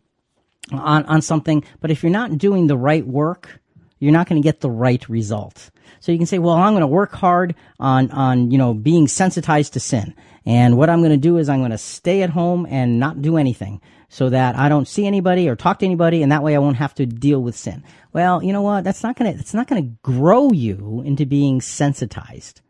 [0.71, 3.59] on on something, but if you're not doing the right work,
[3.99, 5.69] you're not going to get the right result.
[5.99, 9.07] So you can say, well, I'm going to work hard on, on, you know, being
[9.07, 10.13] sensitized to sin.
[10.45, 13.21] And what I'm going to do is I'm going to stay at home and not
[13.21, 16.55] do anything so that I don't see anybody or talk to anybody and that way
[16.55, 17.83] I won't have to deal with sin.
[18.13, 18.83] Well, you know what?
[18.83, 22.61] That's not going to, it's not going to grow you into being sensitized.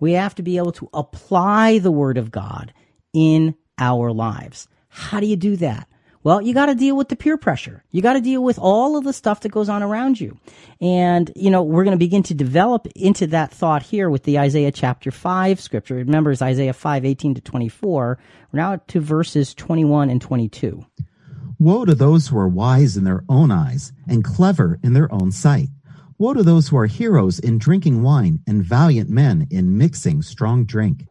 [0.00, 2.74] We have to be able to apply the word of God
[3.12, 4.68] in our lives.
[4.88, 5.88] How do you do that?
[6.24, 7.82] Well, you got to deal with the peer pressure.
[7.90, 10.38] You got to deal with all of the stuff that goes on around you.
[10.80, 14.38] And, you know, we're going to begin to develop into that thought here with the
[14.38, 15.96] Isaiah chapter 5 scripture.
[15.96, 18.18] Remember, it's Isaiah 5, 18 to 24.
[18.52, 20.86] We're now to verses 21 and 22.
[21.58, 25.32] Woe to those who are wise in their own eyes and clever in their own
[25.32, 25.68] sight.
[26.18, 30.64] Woe to those who are heroes in drinking wine and valiant men in mixing strong
[30.64, 31.06] drink.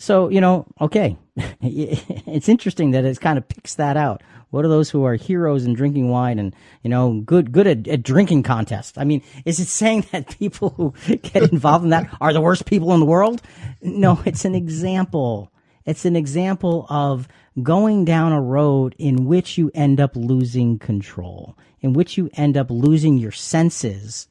[0.00, 1.18] So, you know, okay.
[1.60, 4.22] it's interesting that it kind of picks that out.
[4.48, 7.86] What are those who are heroes in drinking wine and, you know, good, good at,
[7.86, 8.96] at drinking contests?
[8.96, 12.64] I mean, is it saying that people who get involved in that are the worst
[12.64, 13.42] people in the world?
[13.82, 15.52] No, it's an example.
[15.84, 17.28] It's an example of
[17.62, 22.56] going down a road in which you end up losing control, in which you end
[22.56, 24.28] up losing your senses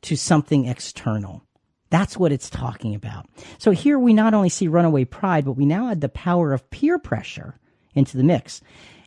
[0.00, 1.42] to something external.
[1.90, 3.26] That's what it's talking about.
[3.58, 6.70] So here we not only see runaway pride, but we now add the power of
[6.70, 7.58] peer pressure
[7.94, 8.60] into the mix.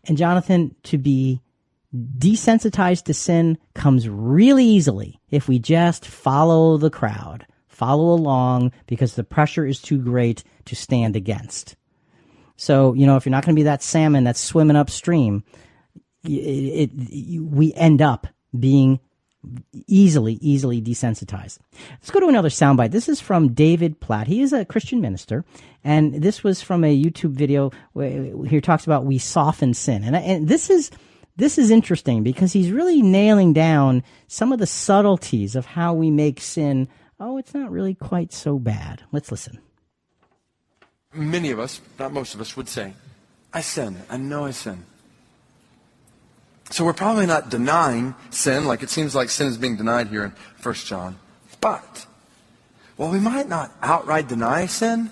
[0.05, 1.41] And Jonathan, to be
[1.95, 9.15] desensitized to sin comes really easily if we just follow the crowd, follow along because
[9.15, 11.75] the pressure is too great to stand against.
[12.55, 15.43] So, you know, if you're not going to be that salmon that's swimming upstream,
[16.23, 18.99] it, it, it, we end up being
[19.87, 21.59] easily, easily desensitized.
[21.91, 22.91] Let's go to another soundbite.
[22.91, 24.27] This is from David Platt.
[24.27, 25.43] He is a Christian minister,
[25.83, 28.09] and this was from a YouTube video where
[28.47, 30.91] he talks about we soften sin, and, and this is
[31.35, 36.11] this is interesting because he's really nailing down some of the subtleties of how we
[36.11, 36.87] make sin.
[37.19, 39.01] Oh, it's not really quite so bad.
[39.11, 39.59] Let's listen.
[41.13, 42.93] Many of us, not most of us, would say,
[43.53, 43.97] "I sin.
[44.09, 44.85] I know I sin."
[46.69, 50.23] So we're probably not denying sin, like it seems like sin is being denied here
[50.23, 51.17] in 1 John.
[51.61, 52.05] But,
[52.95, 55.11] while we might not outright deny sin,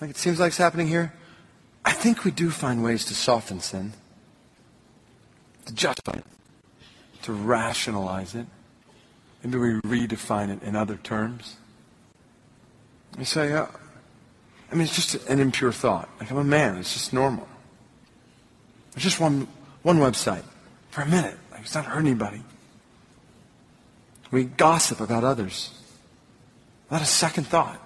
[0.00, 1.12] like it seems like it's happening here,
[1.84, 3.92] I think we do find ways to soften sin,
[5.66, 6.24] to justify it,
[7.22, 8.46] to rationalize it.
[9.42, 11.56] Maybe we redefine it in other terms.
[13.18, 13.66] We say, uh,
[14.70, 16.08] I mean, it's just an impure thought.
[16.20, 16.76] Like, I'm a man.
[16.76, 17.48] It's just normal.
[18.94, 19.48] It's just one
[19.82, 20.42] one website
[20.90, 21.36] for a minute.
[21.50, 22.42] Like it's not hurt anybody.
[24.30, 25.70] We gossip about others.
[26.90, 27.80] Not a second thought.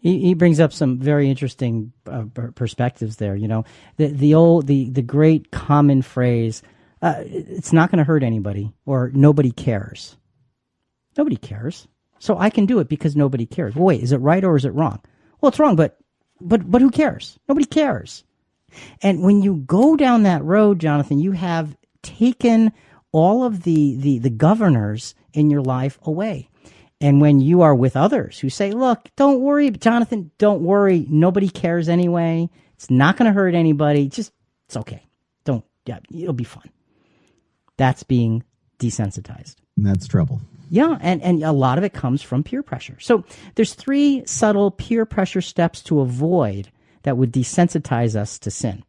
[0.00, 3.34] He, he brings up some very interesting uh, perspectives there.
[3.34, 3.64] You know,
[3.96, 6.62] the the old the the great common phrase,
[7.00, 10.16] uh, "It's not going to hurt anybody," or "Nobody cares."
[11.16, 13.74] Nobody cares, so I can do it because nobody cares.
[13.74, 15.00] Well, wait, is it right or is it wrong?
[15.40, 15.96] Well, it's wrong, but
[16.40, 17.38] but but who cares?
[17.48, 18.24] Nobody cares.
[19.02, 22.72] And when you go down that road, Jonathan, you have taken
[23.12, 26.48] all of the, the, the governors in your life away.
[27.00, 31.06] And when you are with others who say, look, don't worry, Jonathan, don't worry.
[31.08, 32.48] Nobody cares anyway.
[32.74, 34.08] It's not going to hurt anybody.
[34.08, 34.32] Just,
[34.66, 35.06] it's okay.
[35.44, 36.70] Don't, yeah, it'll be fun.
[37.76, 38.44] That's being
[38.78, 39.56] desensitized.
[39.76, 40.40] That's trouble.
[40.70, 42.98] Yeah, and, and a lot of it comes from peer pressure.
[43.00, 46.70] So there's three subtle peer pressure steps to avoid
[47.04, 48.84] that would desensitize us to sin.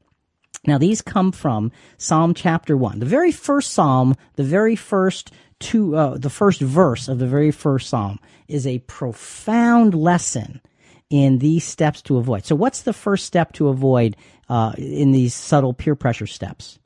[0.68, 3.00] Now, these come from Psalm chapter 1.
[3.00, 7.52] The very first psalm, the very first two, uh, the first verse of the very
[7.52, 10.62] first psalm is a profound lesson
[11.10, 12.46] in these steps to avoid.
[12.46, 14.18] So, what's the first step to avoid
[14.50, 16.80] uh, in these subtle peer pressure steps?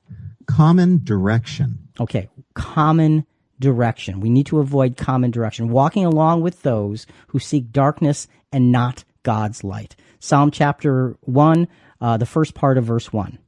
[0.45, 1.87] Common direction.
[1.99, 3.25] Okay, common
[3.59, 4.19] direction.
[4.19, 9.03] We need to avoid common direction, walking along with those who seek darkness and not
[9.23, 9.95] God's light.
[10.19, 11.67] Psalm chapter 1,
[12.01, 13.39] uh, the first part of verse 1.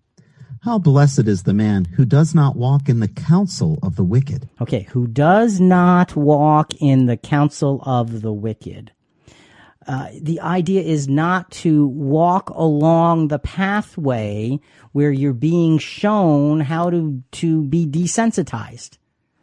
[0.63, 4.47] How blessed is the man who does not walk in the counsel of the wicked.
[4.61, 8.91] Okay, who does not walk in the counsel of the wicked.
[9.87, 14.59] Uh, the idea is not to walk along the pathway
[14.91, 18.97] where you're being shown how to, to be desensitized.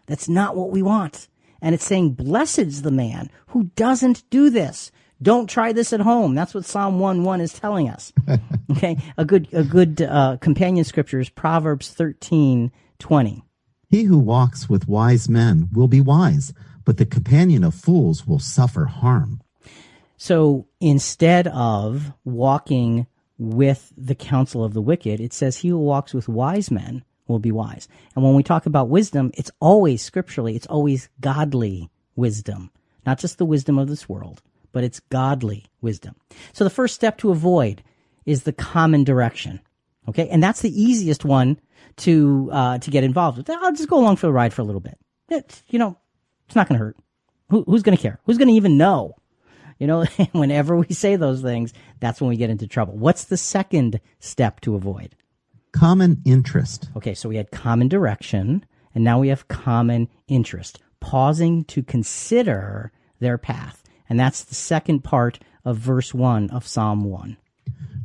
[0.07, 1.29] That's not what we want.
[1.61, 6.01] And it's saying, blessed is the man who doesn't do this, don't try this at
[6.01, 6.35] home.
[6.35, 8.13] That's what Psalm 1 1 is telling us.
[8.71, 8.97] okay.
[9.17, 13.43] A good, a good uh, companion scripture is Proverbs thirteen twenty.
[13.89, 16.53] He who walks with wise men will be wise,
[16.85, 19.41] but the companion of fools will suffer harm.
[20.17, 23.07] So instead of walking
[23.39, 27.39] with the counsel of the wicked, it says he who walks with wise men will
[27.39, 27.89] be wise.
[28.15, 32.71] And when we talk about wisdom, it's always scripturally, it's always godly wisdom,
[33.07, 34.43] not just the wisdom of this world
[34.79, 36.15] but it's godly wisdom.
[36.53, 37.83] So the first step to avoid
[38.27, 39.59] is the common direction.
[40.07, 41.59] Okay, and that's the easiest one
[41.97, 43.51] to uh, to get involved with.
[43.51, 44.97] I'll just go along for the ride for a little bit.
[45.31, 45.99] It, you know,
[46.47, 46.97] it's not going to hurt.
[47.51, 48.21] Who, who's going to care?
[48.25, 49.17] Who's going to even know?
[49.81, 52.97] You know, whenever we say those things, that's when we get into trouble.
[52.97, 55.17] What's the second step to avoid?
[55.73, 56.89] Common interest.
[56.95, 58.65] Okay, so we had common direction,
[58.95, 63.83] and now we have common interest, pausing to consider their path.
[64.09, 67.37] And that's the second part of verse 1 of Psalm 1.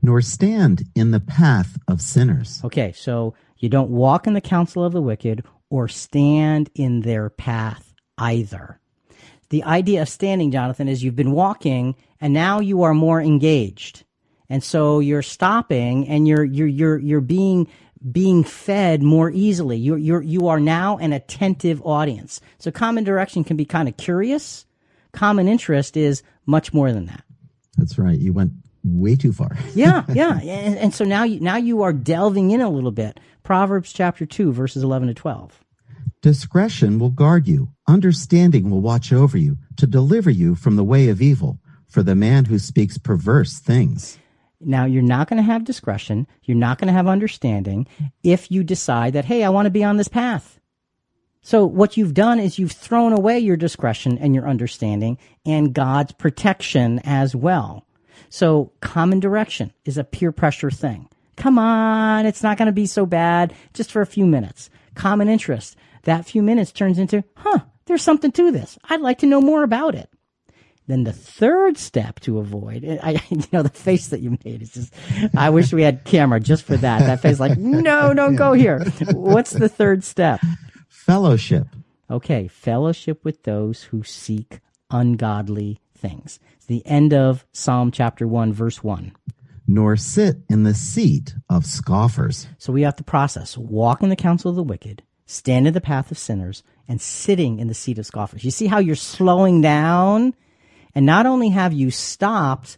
[0.02, 2.62] Nor stand in the path of sinners.
[2.64, 7.30] Okay, so you don't walk in the counsel of the wicked or stand in their
[7.30, 8.80] path either.
[9.50, 14.04] The idea of standing, Jonathan, is you've been walking and now you are more engaged.
[14.50, 17.68] And so you're stopping and you're you're you're you're being
[18.12, 19.78] being fed more easily.
[19.78, 22.42] You're you're you are now an attentive audience.
[22.58, 24.66] So common direction can be kind of curious.
[25.14, 27.24] Common interest is much more than that.
[27.78, 28.18] That's right.
[28.18, 28.52] You went
[28.84, 29.58] way too far.
[29.74, 30.40] yeah, yeah.
[30.40, 33.20] And, and, so now you now you are delving in a little bit.
[33.44, 35.60] Proverbs chapter 2 verses 11 to 12.
[36.22, 37.70] Discretion will guard you.
[37.88, 42.16] Understanding will watch over you to deliver you from the way of evil for the
[42.16, 44.18] man who speaks perverse things.
[44.60, 46.26] Now, you're not going to have discretion.
[46.44, 47.88] You're not going to have understanding
[48.24, 50.60] if you decide that, hey, I want to be on this path.
[51.44, 56.14] So what you've done is you've thrown away your discretion and your understanding and God's
[56.14, 57.86] protection as well.
[58.30, 61.10] So common direction is a peer pressure thing.
[61.36, 64.70] Come on, it's not going to be so bad just for a few minutes.
[64.96, 65.76] Common interest.
[66.04, 68.80] That few minutes turns into, huh, there's something to this.
[68.90, 70.10] I'd like to know more about it.
[70.88, 74.72] Then the third step to avoid, I, you know, the face that you made is
[74.72, 74.94] just,
[75.36, 77.00] I wish we had camera just for that.
[77.02, 78.80] That face like, no, don't go here.
[79.12, 80.40] What's the third step?
[81.04, 81.68] Fellowship.
[82.10, 82.48] Okay.
[82.48, 86.40] Fellowship with those who seek ungodly things.
[86.56, 89.12] It's the end of Psalm chapter one, verse one.
[89.68, 92.48] Nor sit in the seat of scoffers.
[92.58, 95.82] So we have to process walk in the counsel of the wicked, stand in the
[95.82, 98.46] path of sinners, and sitting in the seat of scoffers.
[98.46, 100.34] You see how you're slowing down
[100.96, 102.78] and not only have you stopped,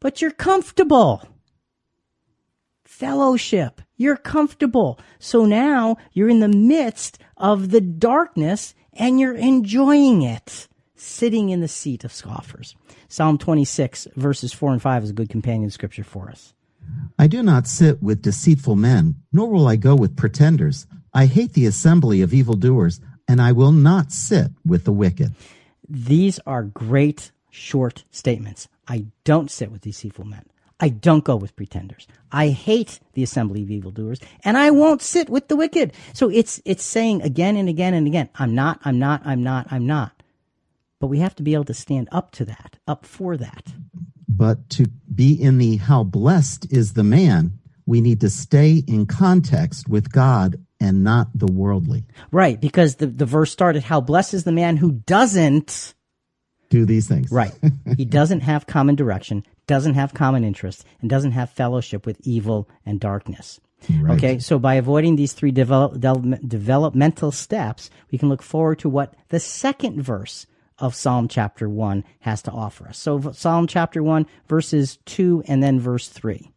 [0.00, 1.22] but you're comfortable.
[2.98, 3.80] Fellowship.
[3.96, 4.98] You're comfortable.
[5.20, 11.60] So now you're in the midst of the darkness and you're enjoying it, sitting in
[11.60, 12.74] the seat of scoffers.
[13.06, 16.54] Psalm 26 verses 4 and 5 is a good companion scripture for us.
[17.16, 20.88] I do not sit with deceitful men, nor will I go with pretenders.
[21.14, 25.36] I hate the assembly of evildoers, and I will not sit with the wicked.
[25.88, 28.66] These are great short statements.
[28.88, 30.46] I don't sit with deceitful men.
[30.80, 32.06] I don't go with pretenders.
[32.30, 35.92] I hate the assembly of evildoers, and I won't sit with the wicked.
[36.12, 39.66] So it's it's saying again and again and again, I'm not, I'm not, I'm not,
[39.70, 40.22] I'm not.
[41.00, 43.72] But we have to be able to stand up to that, up for that.
[44.28, 49.06] But to be in the how blessed is the man, we need to stay in
[49.06, 52.04] context with God and not the worldly.
[52.30, 55.94] Right, because the, the verse started, How blessed is the man who doesn't
[56.70, 57.30] do these things.
[57.30, 57.52] Right.
[57.96, 62.68] he doesn't have common direction, doesn't have common interests, and doesn't have fellowship with evil
[62.84, 63.60] and darkness.
[64.00, 64.16] Right.
[64.16, 69.14] Okay, so by avoiding these three develop, developmental steps, we can look forward to what
[69.28, 70.46] the second verse
[70.78, 72.98] of Psalm chapter 1 has to offer us.
[72.98, 76.50] So, Psalm chapter 1, verses 2 and then verse 3.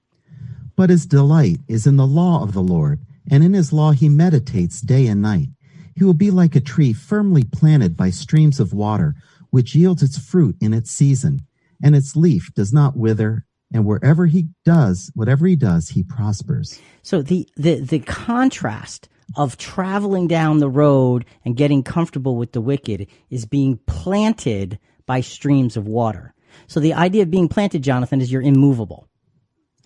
[0.75, 2.99] But his delight is in the law of the Lord,
[3.29, 5.49] and in his law he meditates day and night.
[5.95, 9.15] He will be like a tree firmly planted by streams of water
[9.51, 11.45] which yields its fruit in its season,
[11.83, 16.79] and its leaf does not wither, and wherever he does, whatever he does, he prospers.
[17.01, 22.61] So the, the, the contrast of traveling down the road and getting comfortable with the
[22.61, 26.33] wicked is being planted by streams of water.
[26.67, 29.07] So the idea of being planted, Jonathan, is you're immovable.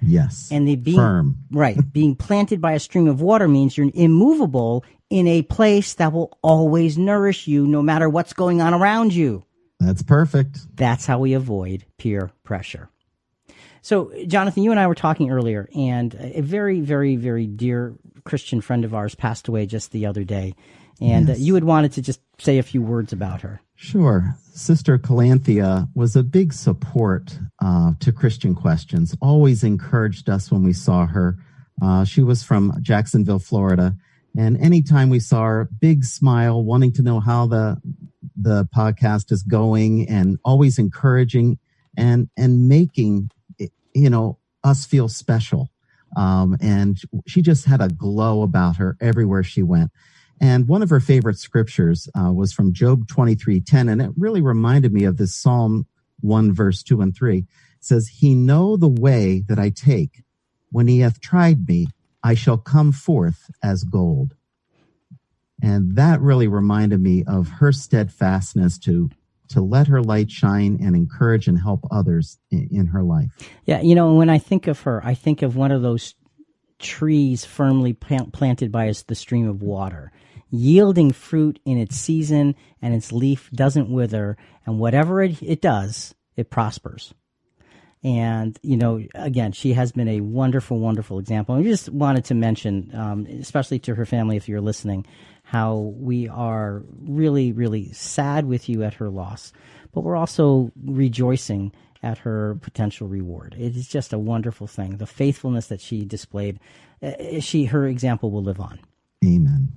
[0.01, 0.49] Yes.
[0.51, 1.37] And the being firm.
[1.51, 6.11] right, being planted by a stream of water means you're immovable in a place that
[6.11, 9.45] will always nourish you no matter what's going on around you.
[9.85, 10.59] That's perfect.
[10.75, 12.89] That's how we avoid peer pressure.
[13.81, 18.59] So, Jonathan, you and I were talking earlier, and a very, very, very dear Christian
[18.59, 20.55] friend of ours passed away just the other day.
[20.99, 21.37] And yes.
[21.37, 23.61] uh, you had wanted to just say a few words about her.
[23.75, 24.35] Sure.
[24.53, 30.73] Sister Calanthea was a big support uh, to Christian questions, always encouraged us when we
[30.73, 31.37] saw her.
[31.81, 33.95] Uh, she was from Jacksonville, Florida.
[34.37, 37.81] And anytime we saw her, big smile, wanting to know how the
[38.35, 41.57] the podcast is going and always encouraging
[41.97, 43.31] and and making
[43.93, 45.69] you know us feel special.
[46.17, 49.91] Um, and she just had a glow about her everywhere she went.
[50.41, 54.41] And one of her favorite scriptures uh, was from Job 23 10 and it really
[54.41, 55.87] reminded me of this psalm
[56.21, 57.45] 1 verse 2 and 3 it
[57.79, 60.23] says he know the way that i take.
[60.71, 61.87] When he hath tried me
[62.23, 64.35] i shall come forth as gold
[65.61, 69.09] and that really reminded me of her steadfastness to
[69.47, 73.29] to let her light shine and encourage and help others in, in her life.
[73.65, 76.15] Yeah, you know, when I think of her, I think of one of those
[76.79, 80.11] trees firmly plant, planted by the stream of water,
[80.49, 84.35] yielding fruit in its season, and its leaf doesn't wither,
[84.65, 87.13] and whatever it, it does, it prospers.
[88.03, 91.55] And, you know, again, she has been a wonderful, wonderful example.
[91.55, 95.07] And we just wanted to mention, um, especially to her family, if you're listening,
[95.45, 99.53] how we are really, really sad with you at her loss,
[99.93, 101.71] but we're also rejoicing
[102.01, 103.55] at her potential reward.
[103.57, 104.97] It is just a wonderful thing.
[104.97, 106.59] The faithfulness that she displayed,
[107.01, 108.79] uh, she her example will live on.
[109.23, 109.69] Amen.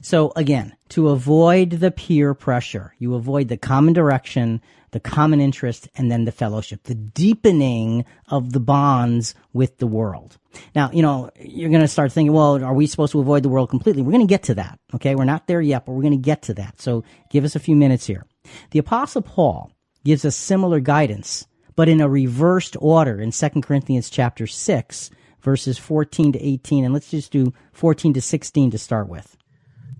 [0.00, 4.60] So again, to avoid the peer pressure, you avoid the common direction,
[4.96, 10.38] the common interest, and then the fellowship, the deepening of the bonds with the world.
[10.74, 13.50] Now, you know, you're going to start thinking, well, are we supposed to avoid the
[13.50, 14.00] world completely?
[14.00, 14.80] We're going to get to that.
[14.94, 15.14] Okay.
[15.14, 16.80] We're not there yet, but we're going to get to that.
[16.80, 18.24] So give us a few minutes here.
[18.70, 19.70] The apostle Paul
[20.02, 25.10] gives us similar guidance, but in a reversed order in 2 Corinthians chapter 6,
[25.42, 26.86] verses 14 to 18.
[26.86, 29.36] And let's just do 14 to 16 to start with.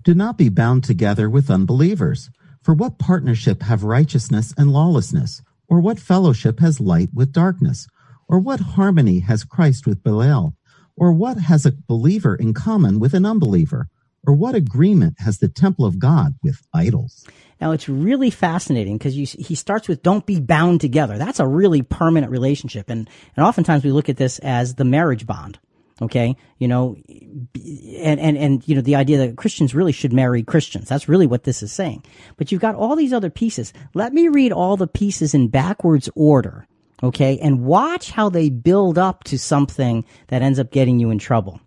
[0.03, 2.31] Do not be bound together with unbelievers.
[2.67, 5.41] For what partnership have righteousness and lawlessness?
[5.69, 7.87] Or what fellowship has light with darkness?
[8.27, 10.53] Or what harmony has Christ with Belial?
[10.97, 13.87] Or what has a believer in common with an unbeliever?
[14.27, 17.25] Or what agreement has the temple of God with idols?
[17.61, 21.17] Now it's really fascinating because he starts with don't be bound together.
[21.17, 22.89] That's a really permanent relationship.
[22.89, 25.57] And, and oftentimes we look at this as the marriage bond.
[26.01, 26.35] Okay.
[26.59, 30.87] You know, and, and, and, you know, the idea that Christians really should marry Christians.
[30.87, 32.03] That's really what this is saying.
[32.37, 33.73] But you've got all these other pieces.
[33.93, 36.67] Let me read all the pieces in backwards order.
[37.01, 37.39] Okay.
[37.39, 41.59] And watch how they build up to something that ends up getting you in trouble.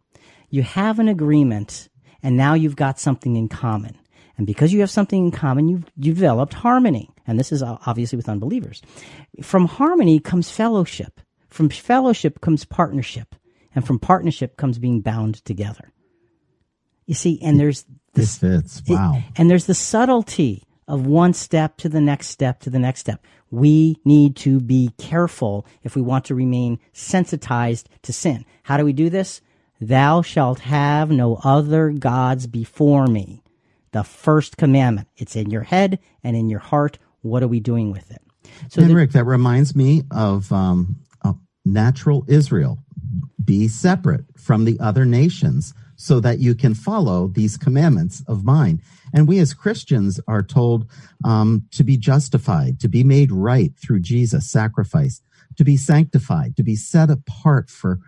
[0.48, 1.88] You have an agreement
[2.22, 3.96] and now you've got something in common.
[4.36, 7.10] And because you have something in common, you've, you've developed harmony.
[7.26, 8.82] And this is obviously with unbelievers.
[9.42, 11.20] From harmony comes fellowship.
[11.48, 13.34] From fellowship comes partnership.
[13.74, 15.92] And from partnership comes being bound together.
[17.06, 18.82] You see, and there's this, this fits.
[18.88, 19.14] Wow.
[19.16, 23.00] It, and there's the subtlety of one step to the next step to the next
[23.00, 23.24] step.
[23.50, 28.44] We need to be careful if we want to remain sensitized to sin.
[28.64, 29.40] How do we do this?
[29.80, 33.42] Thou shalt have no other gods before me
[33.92, 35.08] the first commandment.
[35.16, 36.98] It's in your head and in your heart.
[37.22, 38.22] What are we doing with it?
[38.68, 42.78] So, and the, Rick, that reminds me of, um, of natural Israel.
[43.44, 48.80] Be separate from the other nations so that you can follow these commandments of mine.
[49.12, 50.86] And we as Christians are told
[51.24, 55.20] um, to be justified, to be made right through Jesus' sacrifice,
[55.56, 57.98] to be sanctified, to be set apart for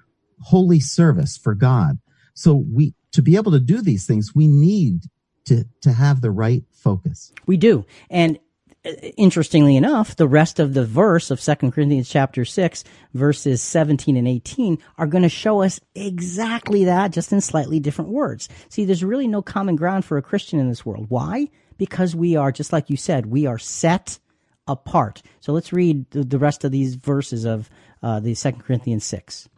[0.40, 1.98] holy service for God.
[2.34, 5.02] So we, to be able to do these things, we need
[5.44, 7.32] to to have the right focus.
[7.46, 7.84] We do.
[8.10, 8.38] And
[8.84, 14.26] interestingly enough, the rest of the verse of 2 Corinthians chapter 6 verses 17 and
[14.26, 18.48] 18 are going to show us exactly that just in slightly different words.
[18.68, 21.06] See, there's really no common ground for a Christian in this world.
[21.08, 21.48] Why?
[21.78, 24.18] Because we are just like you said, we are set
[24.66, 25.22] apart.
[25.40, 27.70] So let's read the rest of these verses of
[28.02, 29.48] uh, the 2 Corinthians 6.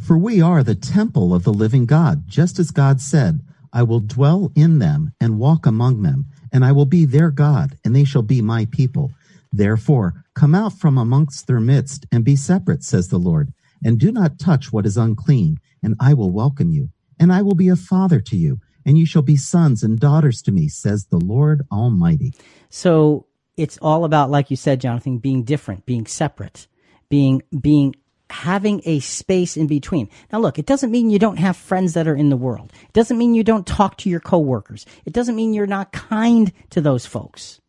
[0.00, 3.40] For we are the temple of the living God, just as God said,
[3.72, 7.76] I will dwell in them and walk among them, and I will be their God,
[7.84, 9.10] and they shall be my people.
[9.52, 13.52] Therefore, come out from amongst their midst and be separate, says the Lord,
[13.84, 16.88] and do not touch what is unclean, and I will welcome you,
[17.20, 20.40] and I will be a father to you, and you shall be sons and daughters
[20.42, 22.32] to me, says the Lord Almighty.
[22.70, 23.26] So
[23.56, 26.68] it's all about, like you said, Jonathan, being different, being separate,
[27.08, 27.94] being, being
[28.34, 30.08] having a space in between.
[30.32, 32.72] Now look, it doesn't mean you don't have friends that are in the world.
[32.82, 34.84] It doesn't mean you don't talk to your coworkers.
[35.04, 37.60] It doesn't mean you're not kind to those folks.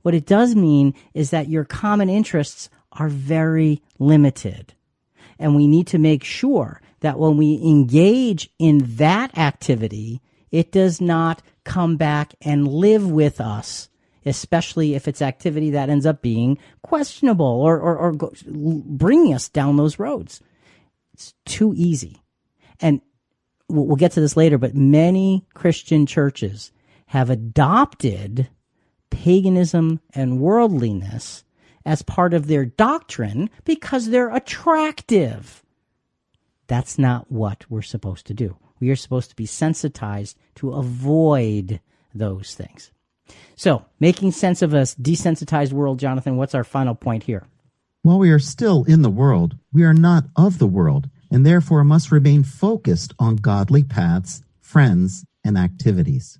[0.00, 4.72] What it does mean is that your common interests are very limited.
[5.38, 10.98] And we need to make sure that when we engage in that activity, it does
[10.98, 13.90] not come back and live with us
[14.26, 19.48] especially if it's activity that ends up being questionable or, or, or go, bringing us
[19.48, 20.40] down those roads.
[21.14, 22.22] It's too easy.
[22.80, 23.00] And
[23.68, 26.72] we'll, we'll get to this later, but many Christian churches
[27.06, 28.48] have adopted
[29.10, 31.44] paganism and worldliness
[31.84, 35.62] as part of their doctrine because they're attractive.
[36.66, 38.56] That's not what we're supposed to do.
[38.80, 41.80] We are supposed to be sensitized to avoid
[42.12, 42.90] those things.
[43.56, 47.46] So, making sense of a desensitized world, Jonathan, what's our final point here?
[48.02, 51.82] While we are still in the world, we are not of the world, and therefore
[51.84, 56.38] must remain focused on godly paths, friends, and activities.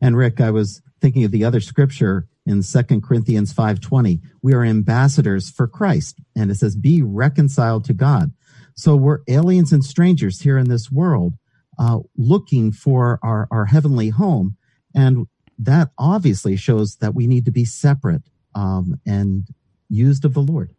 [0.00, 4.20] And Rick, I was thinking of the other scripture in 2 Corinthians 5:20.
[4.42, 8.32] We are ambassadors for Christ, and it says be reconciled to God.
[8.74, 11.34] So we're aliens and strangers here in this world,
[11.78, 14.56] uh, looking for our, our heavenly home.
[14.94, 15.26] And
[15.58, 18.22] that obviously shows that we need to be separate
[18.54, 19.46] um, and
[19.88, 20.72] used of the Lord.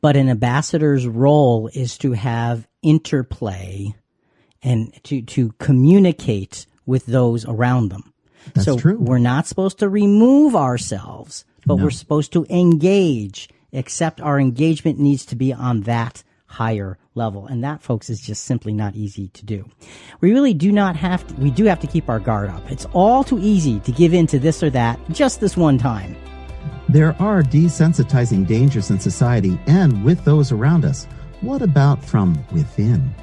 [0.00, 3.94] But an ambassador's role is to have interplay
[4.62, 8.12] and to, to communicate with those around them.
[8.54, 8.98] That's so true.
[8.98, 11.84] we're not supposed to remove ourselves, but No.
[11.84, 17.46] we're supposed to engage, except our engagement needs to be on that higher level.
[17.46, 19.68] And that, folks, is just simply not easy to do.
[20.20, 22.70] We really do not have to, we do have to keep our guard up.
[22.70, 26.16] It's all too easy to give in to this or that just this one time.
[26.88, 31.06] There are desensitizing dangers in society and with those around us.
[31.40, 33.14] What about from within?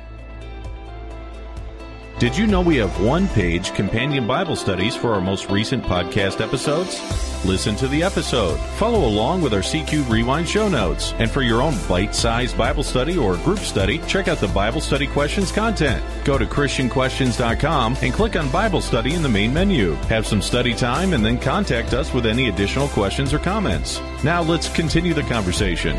[2.20, 6.42] Did you know we have one page companion Bible studies for our most recent podcast
[6.42, 7.00] episodes?
[7.46, 11.62] Listen to the episode, follow along with our CQ Rewind show notes, and for your
[11.62, 16.04] own bite sized Bible study or group study, check out the Bible study questions content.
[16.26, 19.94] Go to ChristianQuestions.com and click on Bible study in the main menu.
[20.10, 24.02] Have some study time and then contact us with any additional questions or comments.
[24.26, 25.96] Now let's continue the conversation.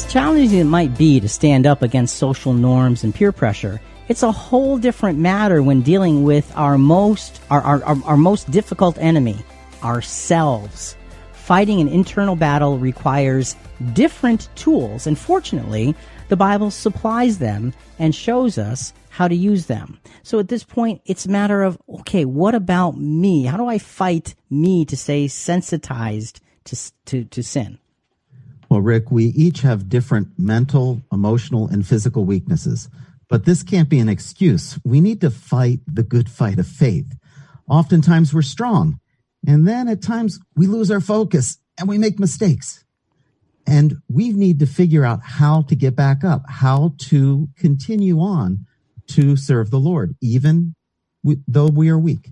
[0.00, 4.22] As challenging it might be to stand up against social norms and peer pressure, it's
[4.22, 8.96] a whole different matter when dealing with our most our, our, our, our most difficult
[8.96, 9.36] enemy,
[9.84, 10.96] ourselves.
[11.34, 13.56] Fighting an internal battle requires
[13.92, 15.94] different tools, and fortunately,
[16.30, 20.00] the Bible supplies them and shows us how to use them.
[20.22, 23.44] So at this point, it's a matter of, okay, what about me?
[23.44, 27.78] How do I fight me to stay sensitized to, to, to sin?
[28.70, 32.88] Well, Rick, we each have different mental, emotional, and physical weaknesses,
[33.28, 34.78] but this can't be an excuse.
[34.84, 37.12] We need to fight the good fight of faith.
[37.68, 39.00] Oftentimes we're strong,
[39.44, 42.84] and then at times we lose our focus and we make mistakes.
[43.66, 48.66] And we need to figure out how to get back up, how to continue on
[49.08, 50.76] to serve the Lord, even
[51.24, 52.30] though we are weak.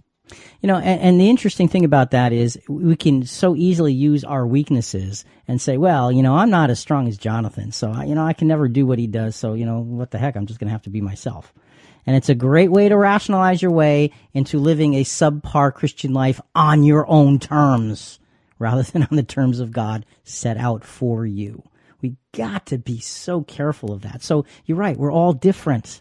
[0.61, 4.25] You know, and, and the interesting thing about that is we can so easily use
[4.25, 8.05] our weaknesses and say, well, you know, I'm not as strong as Jonathan, so I,
[8.05, 9.37] you know, I can never do what he does.
[9.37, 10.37] So, you know, what the heck?
[10.37, 11.53] I'm just going to have to be myself.
[12.07, 16.41] And it's a great way to rationalize your way into living a subpar Christian life
[16.55, 18.19] on your own terms
[18.59, 21.63] rather than on the terms of God set out for you.
[22.01, 24.23] We got to be so careful of that.
[24.23, 24.97] So you're right.
[24.97, 26.01] We're all different.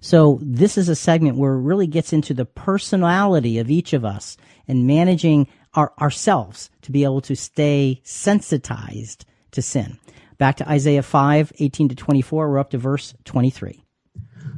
[0.00, 4.04] So this is a segment where it really gets into the personality of each of
[4.04, 4.36] us
[4.68, 9.98] and managing our, ourselves to be able to stay sensitized to sin.
[10.38, 12.50] Back to Isaiah 5, 18 to 24.
[12.50, 13.84] We're up to verse 23.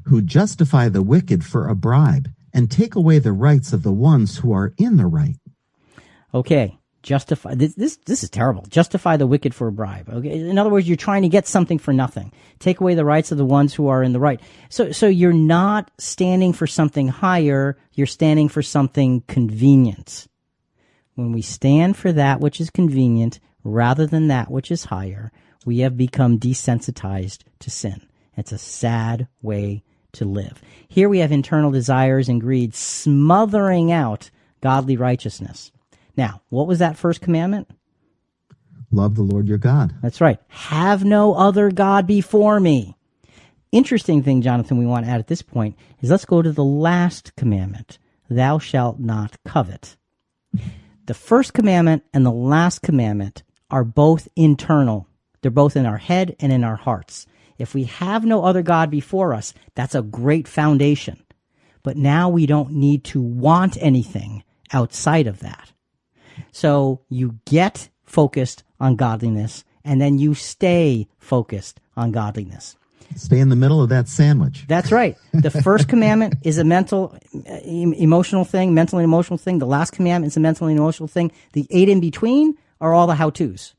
[0.06, 4.38] who justify the wicked for a bribe and take away the rights of the ones
[4.38, 5.36] who are in the right.
[6.32, 6.78] Okay.
[7.04, 8.64] Justify this, this this is terrible.
[8.68, 10.08] Justify the wicked for a bribe.
[10.08, 10.40] Okay.
[10.40, 12.32] In other words, you're trying to get something for nothing.
[12.60, 14.40] Take away the rights of the ones who are in the right.
[14.70, 20.26] So so you're not standing for something higher, you're standing for something convenient.
[21.14, 25.30] When we stand for that which is convenient rather than that which is higher,
[25.66, 28.00] we have become desensitized to sin.
[28.34, 30.62] It's a sad way to live.
[30.88, 34.30] Here we have internal desires and greed smothering out
[34.62, 35.70] godly righteousness.
[36.16, 37.68] Now, what was that first commandment?
[38.90, 39.94] Love the Lord your God.
[40.02, 40.38] That's right.
[40.48, 42.96] Have no other God before me.
[43.72, 46.62] Interesting thing, Jonathan, we want to add at this point is let's go to the
[46.62, 47.98] last commandment.
[48.30, 49.96] Thou shalt not covet.
[51.06, 55.08] The first commandment and the last commandment are both internal.
[55.42, 57.26] They're both in our head and in our hearts.
[57.58, 61.22] If we have no other God before us, that's a great foundation.
[61.82, 65.72] But now we don't need to want anything outside of that.
[66.52, 72.76] So you get focused on godliness and then you stay focused on godliness.
[73.16, 74.64] Stay in the middle of that sandwich.
[74.66, 75.16] That's right.
[75.32, 77.16] The first commandment is a mental,
[77.46, 79.58] emotional thing, mental and emotional thing.
[79.58, 81.30] The last commandment is a mental and emotional thing.
[81.52, 83.74] The eight in between are all the how to's.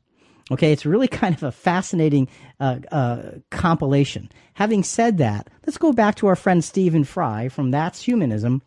[0.50, 2.28] Okay, it's really kind of a fascinating
[2.60, 4.30] uh, uh, compilation.
[4.54, 8.62] Having said that, let's go back to our friend Stephen Fry from That's Humanism.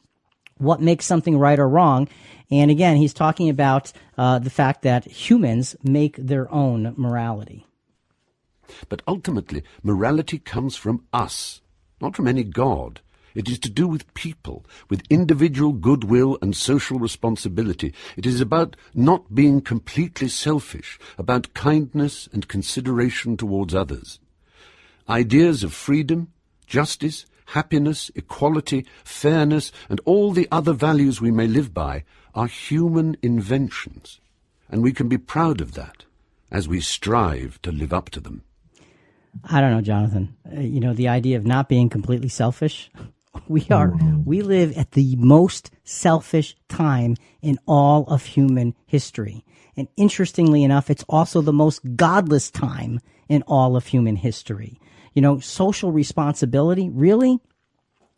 [0.59, 2.07] What makes something right or wrong?
[2.51, 7.65] And again, he's talking about uh, the fact that humans make their own morality.
[8.87, 11.61] But ultimately, morality comes from us,
[12.01, 13.01] not from any god.
[13.35, 17.93] It is to do with people, with individual goodwill and social responsibility.
[18.17, 24.19] It is about not being completely selfish, about kindness and consideration towards others.
[25.07, 26.33] Ideas of freedom,
[26.67, 32.03] justice, happiness, equality, fairness, and all the other values we may live by
[32.35, 34.19] are human inventions,
[34.69, 36.05] and we can be proud of that
[36.51, 38.43] as we strive to live up to them.
[39.43, 40.35] I don't know, Jonathan.
[40.45, 42.91] Uh, you know, the idea of not being completely selfish.
[43.47, 43.93] We are,
[44.25, 49.45] we live at the most selfish time in all of human history.
[49.77, 54.79] And interestingly enough, it's also the most godless time in all of human history.
[55.19, 57.41] You know, social responsibility, really?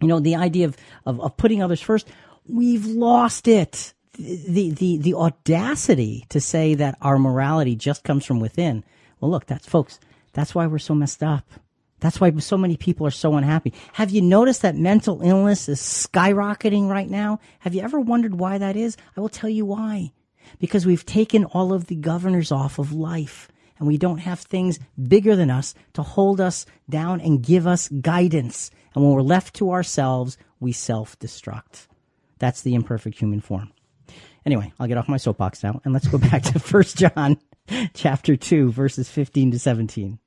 [0.01, 2.07] You know, the idea of, of, of putting others first,
[2.47, 3.95] we've lost it.
[4.19, 8.83] The, the, the audacity to say that our morality just comes from within.
[9.19, 9.99] Well, look, that's folks,
[10.33, 11.49] that's why we're so messed up.
[12.01, 13.73] That's why so many people are so unhappy.
[13.93, 17.39] Have you noticed that mental illness is skyrocketing right now?
[17.61, 18.95] Have you ever wondered why that is?
[19.17, 20.11] I will tell you why.
[20.59, 23.50] Because we've taken all of the governors off of life
[23.81, 27.89] and we don't have things bigger than us to hold us down and give us
[27.89, 28.69] guidance.
[28.93, 31.87] And when we're left to ourselves, we self destruct.
[32.37, 33.73] That's the imperfect human form.
[34.45, 37.39] Anyway, I'll get off my soapbox now and let's go back to First John
[37.95, 40.19] chapter 2 verses 15 to 17.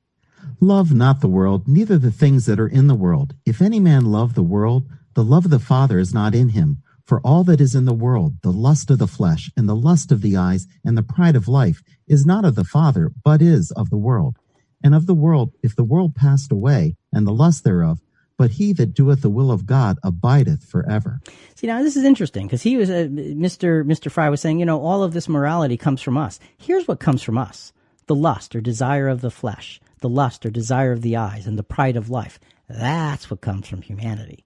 [0.61, 3.37] Love not the world, neither the things that are in the world.
[3.47, 6.83] If any man love the world, the love of the Father is not in him.
[7.05, 10.11] For all that is in the world, the lust of the flesh, and the lust
[10.11, 13.71] of the eyes, and the pride of life, is not of the Father, but is
[13.73, 14.39] of the world.
[14.83, 18.01] And of the world, if the world passed away, and the lust thereof,
[18.39, 21.21] but he that doeth the will of God abideth forever.
[21.55, 23.85] See, now this is interesting because he was, uh, Mr.
[23.85, 24.11] Mr.
[24.11, 26.41] Fry was saying, you know, all of this morality comes from us.
[26.57, 27.73] Here's what comes from us
[28.07, 31.59] the lust or desire of the flesh, the lust or desire of the eyes, and
[31.59, 32.41] the pride of life.
[32.69, 34.45] That's what comes from humanity.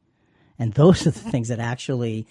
[0.58, 2.26] And those are the things that actually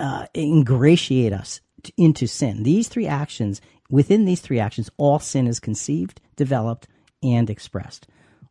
[0.00, 1.60] uh, ingratiate us
[1.96, 2.62] into sin.
[2.62, 6.88] These three actions, within these three actions, all sin is conceived, developed,
[7.22, 8.06] and expressed.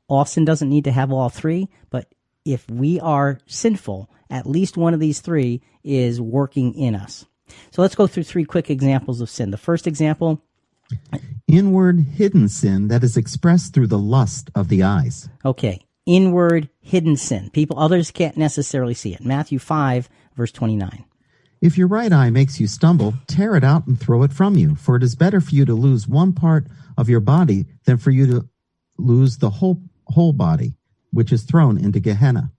[0.07, 2.13] All sin doesn't need to have all three, but
[2.45, 7.25] if we are sinful, at least one of these three is working in us.
[7.71, 9.51] So let's go through three quick examples of sin.
[9.51, 10.41] The first example
[11.47, 15.29] Inward hidden sin that is expressed through the lust of the eyes.
[15.45, 15.85] Okay.
[16.05, 17.49] Inward hidden sin.
[17.49, 19.23] People, others can't necessarily see it.
[19.23, 21.05] Matthew 5, verse 29.
[21.61, 24.75] If your right eye makes you stumble, tear it out and throw it from you,
[24.75, 28.11] for it is better for you to lose one part of your body than for
[28.11, 28.49] you to
[28.97, 30.75] lose the whole whole body,
[31.11, 32.51] which is thrown into Gehenna.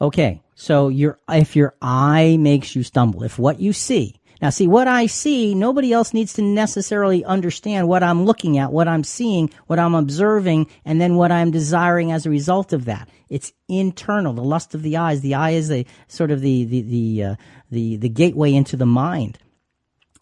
[0.00, 4.66] Okay, so your if your eye makes you stumble, if what you see now, see,
[4.66, 9.04] what I see, nobody else needs to necessarily understand what I'm looking at, what I'm
[9.04, 13.08] seeing, what I'm observing, and then what I'm desiring as a result of that.
[13.28, 15.20] It's internal, the lust of the eyes.
[15.20, 17.34] The eye is the sort of the the the uh,
[17.72, 19.38] the, the gateway into the mind.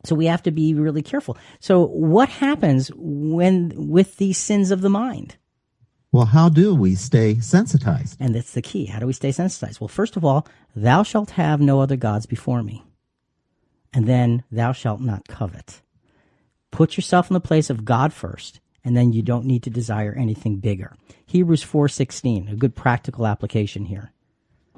[0.04, 1.36] So we have to be really careful.
[1.58, 5.36] So what happens when with these sins of the mind?
[6.10, 8.16] Well, how do we stay sensitized?
[8.18, 8.86] And that's the key.
[8.86, 9.80] How do we stay sensitized?
[9.80, 12.82] Well, first of all, thou shalt have no other gods before me
[13.92, 15.82] and then thou shalt not covet.
[16.70, 20.14] Put yourself in the place of God first, and then you don't need to desire
[20.16, 20.96] anything bigger.
[21.26, 24.12] Hebrews 4:16, a good practical application here.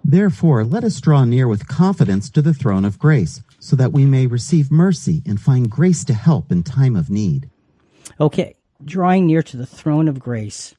[0.05, 4.05] Therefore, let us draw near with confidence to the throne of grace, so that we
[4.05, 7.49] may receive mercy and find grace to help in time of need.
[8.21, 10.75] Okay, drawing near to the throne of grace,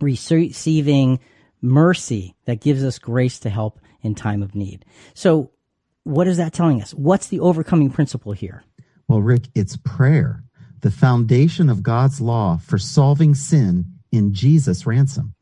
[0.00, 1.20] receiving
[1.60, 4.84] mercy that gives us grace to help in time of need.
[5.14, 5.50] So
[6.04, 6.92] what is that telling us?
[6.92, 8.64] What's the overcoming principle here?
[9.08, 10.42] Well, Rick, it's prayer,
[10.80, 15.34] the foundation of God's law for solving sin in Jesus' ransom.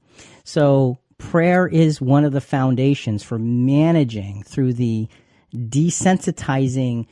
[0.45, 5.09] So, prayer is one of the foundations for managing through the
[5.55, 7.07] desensitizing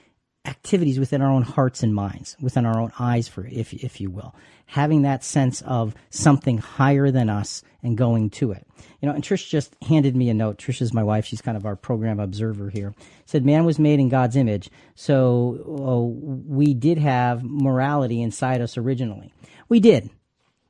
[0.45, 4.11] activities within our own hearts and minds, within our own eyes, for if if you
[4.11, 4.35] will,
[4.67, 8.67] having that sense of something higher than us and going to it.
[9.01, 10.59] You know, and Trish just handed me a note.
[10.59, 12.95] Trish is my wife; she's kind of our program observer here.
[13.27, 16.07] Said, "Man was made in God's image, so oh,
[16.47, 19.33] we did have morality inside us originally.
[19.69, 20.09] We did,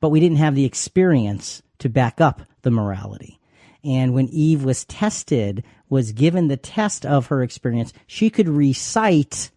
[0.01, 3.39] but we didn't have the experience to back up the morality."
[3.85, 9.51] And when Eve was tested, was given the test of her experience, she could recite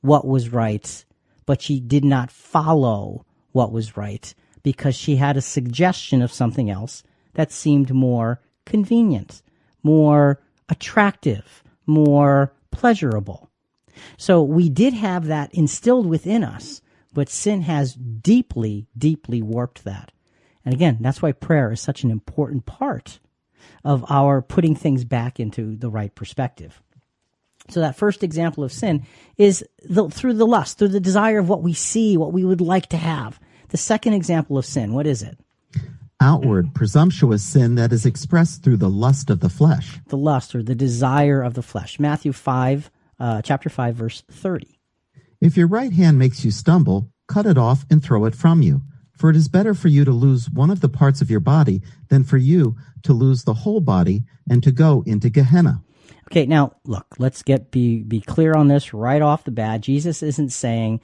[0.00, 1.04] what was right,
[1.46, 6.70] but she did not follow what was right because she had a suggestion of something
[6.70, 7.02] else
[7.34, 9.42] that seemed more convenient,
[9.82, 13.50] more attractive, more pleasurable.
[14.16, 16.80] So we did have that instilled within us,
[17.12, 20.11] but sin has deeply, deeply warped that.
[20.64, 23.20] And again, that's why prayer is such an important part
[23.84, 26.80] of our putting things back into the right perspective.
[27.68, 29.06] So that first example of sin
[29.36, 32.60] is the, through the lust, through the desire of what we see, what we would
[32.60, 33.40] like to have.
[33.68, 35.38] The second example of sin, what is it?
[36.20, 39.98] Outward, presumptuous sin that is expressed through the lust of the flesh.
[40.08, 41.98] The lust or the desire of the flesh.
[41.98, 44.78] Matthew 5, uh, chapter 5, verse 30.
[45.40, 48.82] If your right hand makes you stumble, cut it off and throw it from you.
[49.22, 51.80] For it is better for you to lose one of the parts of your body
[52.08, 55.80] than for you to lose the whole body and to go into Gehenna.
[56.28, 59.80] Okay, now look, let's get be be clear on this right off the bat.
[59.80, 61.00] Jesus isn't saying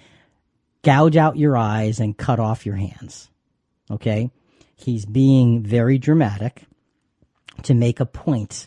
[0.82, 3.30] gouge out your eyes and cut off your hands.
[3.88, 4.32] Okay?
[4.74, 6.64] He's being very dramatic
[7.62, 8.66] to make a point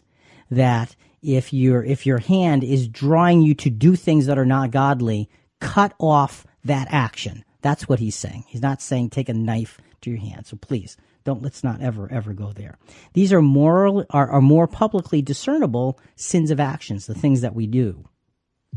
[0.49, 4.71] that if your if your hand is drawing you to do things that are not
[4.71, 5.29] godly,
[5.59, 7.43] cut off that action.
[7.61, 8.45] That's what he's saying.
[8.47, 10.47] He's not saying take a knife to your hand.
[10.47, 12.77] So please don't let's not ever ever go there.
[13.13, 17.67] These are moral are, are more publicly discernible sins of actions, the things that we
[17.67, 18.05] do.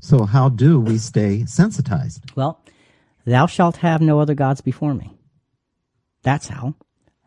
[0.00, 2.32] So how do we stay sensitized?
[2.34, 2.60] Well,
[3.24, 5.16] thou shalt have no other gods before me.
[6.22, 6.74] That's how.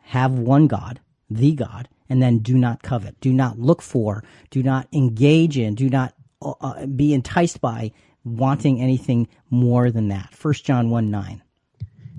[0.01, 0.99] Have one God,
[1.29, 3.19] the God, and then do not covet.
[3.19, 7.91] Do not look for, do not engage in, do not uh, uh be enticed by
[8.23, 10.33] wanting anything more than that.
[10.39, 11.41] 1 John 1 9.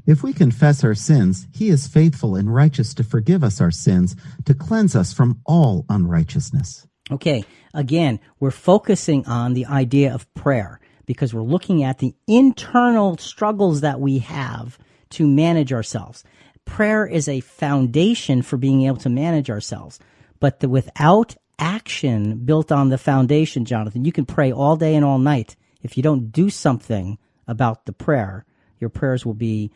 [0.08, 4.16] If we confess our sins, he is faithful and righteous to forgive us our sins,
[4.46, 6.86] to cleanse us from all unrighteousness.
[7.10, 7.44] Okay,
[7.74, 13.82] again, we're focusing on the idea of prayer because we're looking at the internal struggles
[13.82, 14.78] that we have
[15.10, 16.24] to manage ourselves.
[16.64, 20.00] Prayer is a foundation for being able to manage ourselves.
[20.40, 25.04] But the, without action built on the foundation, Jonathan, you can pray all day and
[25.04, 25.54] all night.
[25.82, 28.46] If you don't do something about the prayer,
[28.80, 29.70] your prayers will be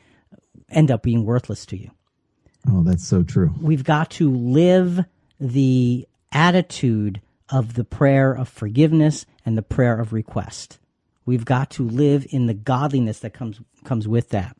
[0.72, 1.90] end up being worthless to you.
[2.70, 3.52] Oh, that's so true.
[3.60, 5.04] We've got to live
[5.40, 10.78] the attitude of the prayer of forgiveness and the prayer of request.
[11.26, 14.56] We've got to live in the godliness that comes comes with that.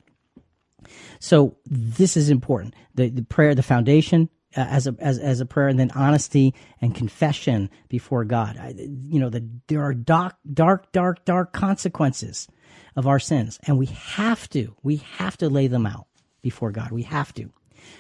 [1.21, 2.75] So this is important.
[2.95, 6.55] The, the prayer, the foundation uh, as a as, as a prayer, and then honesty
[6.81, 8.59] and confession before God.
[8.59, 12.49] I, you know, the, there are dark, dark, dark, dark consequences
[12.97, 13.59] of our sins.
[13.67, 16.07] And we have to, we have to lay them out
[16.43, 16.91] before God.
[16.91, 17.51] We have to.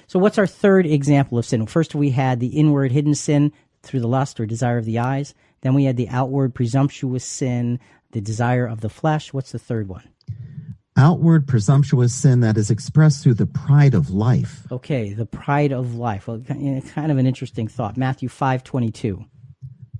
[0.06, 1.66] So what's our third example of sin?
[1.66, 5.34] First, we had the inward hidden sin through the lust or desire of the eyes.
[5.62, 7.80] Then we had the outward presumptuous sin,
[8.12, 9.32] the desire of the flesh.
[9.32, 10.08] What's the third one?
[10.96, 14.66] Outward presumptuous sin that is expressed through the pride of life.
[14.70, 16.28] Okay, the pride of life.
[16.28, 17.96] Well, eh, kind of an interesting thought.
[17.96, 19.24] Matthew 5 22.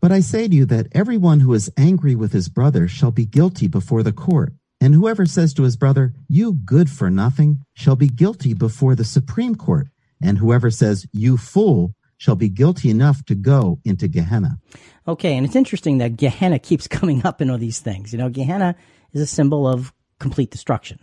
[0.01, 3.25] But I say to you that everyone who is angry with his brother shall be
[3.25, 4.53] guilty before the court.
[4.83, 9.05] And whoever says to his brother, You good for nothing, shall be guilty before the
[9.05, 9.87] Supreme Court.
[10.21, 14.59] And whoever says, You fool, shall be guilty enough to go into Gehenna.
[15.07, 18.13] Okay, and it's interesting that Gehenna keeps coming up in all these things.
[18.13, 18.75] You know, Gehenna
[19.13, 20.99] is a symbol of complete destruction.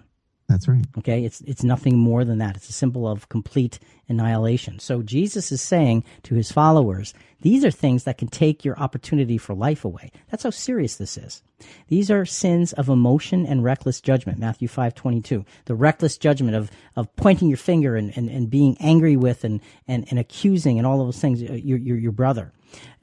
[0.50, 0.84] That's right.
[0.97, 2.56] Okay, it's it's nothing more than that.
[2.56, 3.78] It's a symbol of complete
[4.08, 4.80] annihilation.
[4.80, 9.38] So Jesus is saying to his followers, these are things that can take your opportunity
[9.38, 10.12] for life away.
[10.32, 11.43] That's how serious this is.
[11.88, 14.39] These are sins of emotion and reckless judgment.
[14.39, 15.45] Matthew five twenty two.
[15.66, 19.62] The reckless judgment of of pointing your finger and, and, and being angry with and,
[19.88, 22.52] and, and accusing and all of those things uh, your your, your brother.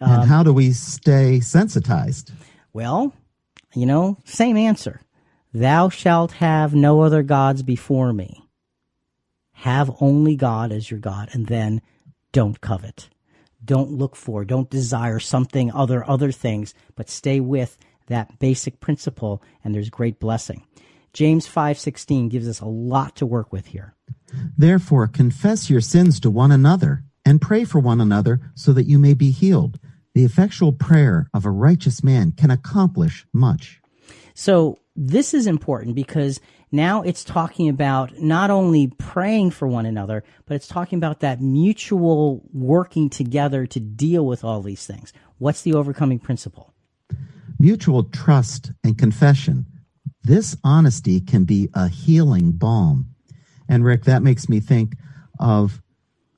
[0.00, 2.32] Um, and how do we stay sensitized?
[2.72, 3.14] Well,
[3.72, 5.00] you know, same answer.
[5.56, 8.46] Thou shalt have no other gods before me.
[9.52, 11.80] Have only God as your God, and then
[12.30, 13.08] don't covet.
[13.64, 17.78] Don't look for, don't desire something other, other things, but stay with
[18.08, 20.62] that basic principle, and there's great blessing.
[21.14, 23.94] James 5:16 gives us a lot to work with here.
[24.58, 28.98] Therefore confess your sins to one another and pray for one another so that you
[28.98, 29.80] may be healed.
[30.12, 33.80] The effectual prayer of a righteous man can accomplish much.
[34.34, 36.40] So this is important because
[36.72, 41.40] now it's talking about not only praying for one another, but it's talking about that
[41.40, 45.12] mutual working together to deal with all these things.
[45.38, 46.72] What's the overcoming principle?
[47.58, 49.66] Mutual trust and confession.
[50.22, 53.10] This honesty can be a healing balm.
[53.68, 54.94] And Rick, that makes me think
[55.38, 55.82] of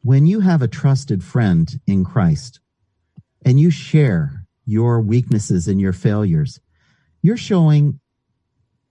[0.03, 2.61] when you have a trusted friend in Christ
[3.45, 6.61] and you share your weaknesses and your failures,
[7.23, 8.01] you're showing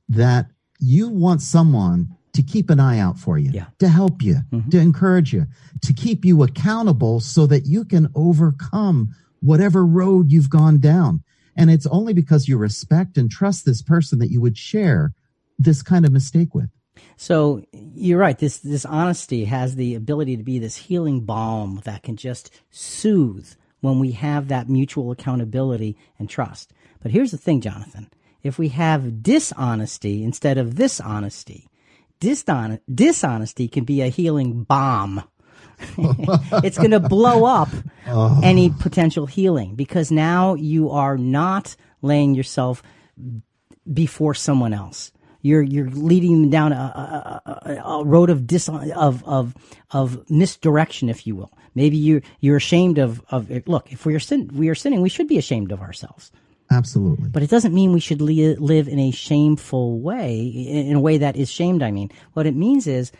[0.10, 0.48] that
[0.80, 3.66] you want someone to keep an eye out for you, yeah.
[3.80, 4.70] to help you, mm-hmm.
[4.70, 5.48] to encourage you,
[5.82, 11.24] to keep you accountable so that you can overcome whatever road you've gone down.
[11.56, 15.14] And it's only because you respect and trust this person that you would share
[15.58, 16.70] this kind of mistake with.
[17.16, 18.38] So you're right.
[18.38, 23.50] This this honesty has the ability to be this healing balm that can just soothe
[23.82, 26.74] when we have that mutual accountability and trust.
[27.02, 28.10] But here's the thing, Jonathan
[28.48, 31.70] if we have dishonesty instead of this honesty.
[32.20, 35.24] Dishon- dishonesty can be a healing bomb.
[36.64, 37.70] it's going to blow up
[38.08, 38.40] oh.
[38.44, 42.82] any potential healing because now you are not laying yourself
[43.92, 45.12] before someone else.
[45.42, 49.56] you're you're leading them down a, a, a, a road of dis of of
[49.92, 51.52] of misdirection, if you will.
[51.76, 53.92] Maybe you you're ashamed of of look.
[53.92, 56.32] If we are sin, we are sinning, we should be ashamed of ourselves.
[56.70, 57.30] Absolutely.
[57.30, 61.18] But it doesn't mean we should li- live in a shameful way, in a way
[61.18, 61.82] that is shamed.
[61.82, 63.12] I mean, what it means is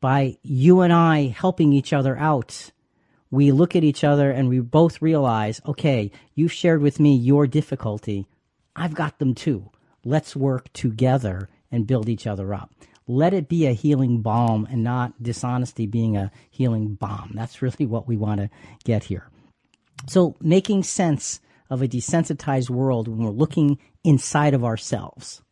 [0.00, 2.72] by you and I helping each other out,
[3.30, 7.46] we look at each other and we both realize, okay, you've shared with me your
[7.46, 8.26] difficulty.
[8.74, 9.70] I've got them too.
[10.04, 12.72] Let's work together and build each other up.
[13.08, 17.32] Let it be a healing balm and not dishonesty being a healing bomb.
[17.34, 18.50] That's really what we want to
[18.84, 19.28] get here.
[20.08, 21.40] So making sense
[21.70, 25.42] of a desensitized world when we're looking inside of ourselves.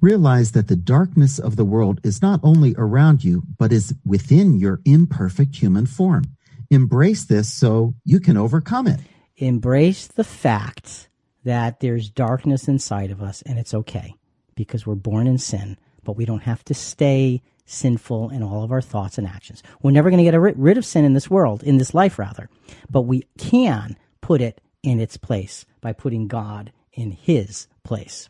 [0.00, 4.58] Realize that the darkness of the world is not only around you, but is within
[4.58, 6.24] your imperfect human form.
[6.70, 9.00] Embrace this so you can overcome it.
[9.36, 11.08] Embrace the fact
[11.44, 14.14] that there's darkness inside of us and it's okay
[14.54, 18.72] because we're born in sin, but we don't have to stay sinful in all of
[18.72, 19.62] our thoughts and actions.
[19.82, 22.48] We're never going to get rid of sin in this world, in this life rather,
[22.90, 28.28] but we can put it in its place by putting God in his place.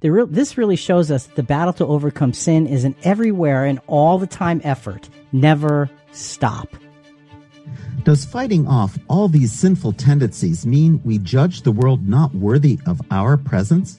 [0.00, 4.18] This really shows us that the battle to overcome sin is an everywhere and all
[4.18, 5.08] the time effort.
[5.32, 6.68] Never stop.
[8.04, 13.00] Does fighting off all these sinful tendencies mean we judge the world not worthy of
[13.10, 13.98] our presence?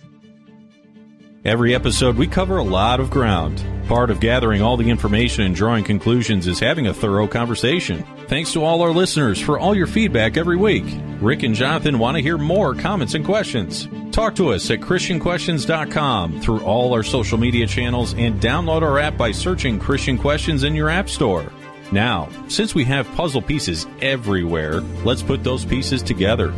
[1.45, 3.61] Every episode, we cover a lot of ground.
[3.89, 8.05] Part of gathering all the information and drawing conclusions is having a thorough conversation.
[8.29, 10.85] Thanks to all our listeners for all your feedback every week.
[11.19, 13.89] Rick and Jonathan want to hear more comments and questions.
[14.13, 19.17] Talk to us at ChristianQuestions.com through all our social media channels and download our app
[19.17, 21.51] by searching Christian Questions in your App Store.
[21.91, 26.53] Now, since we have puzzle pieces everywhere, let's put those pieces together.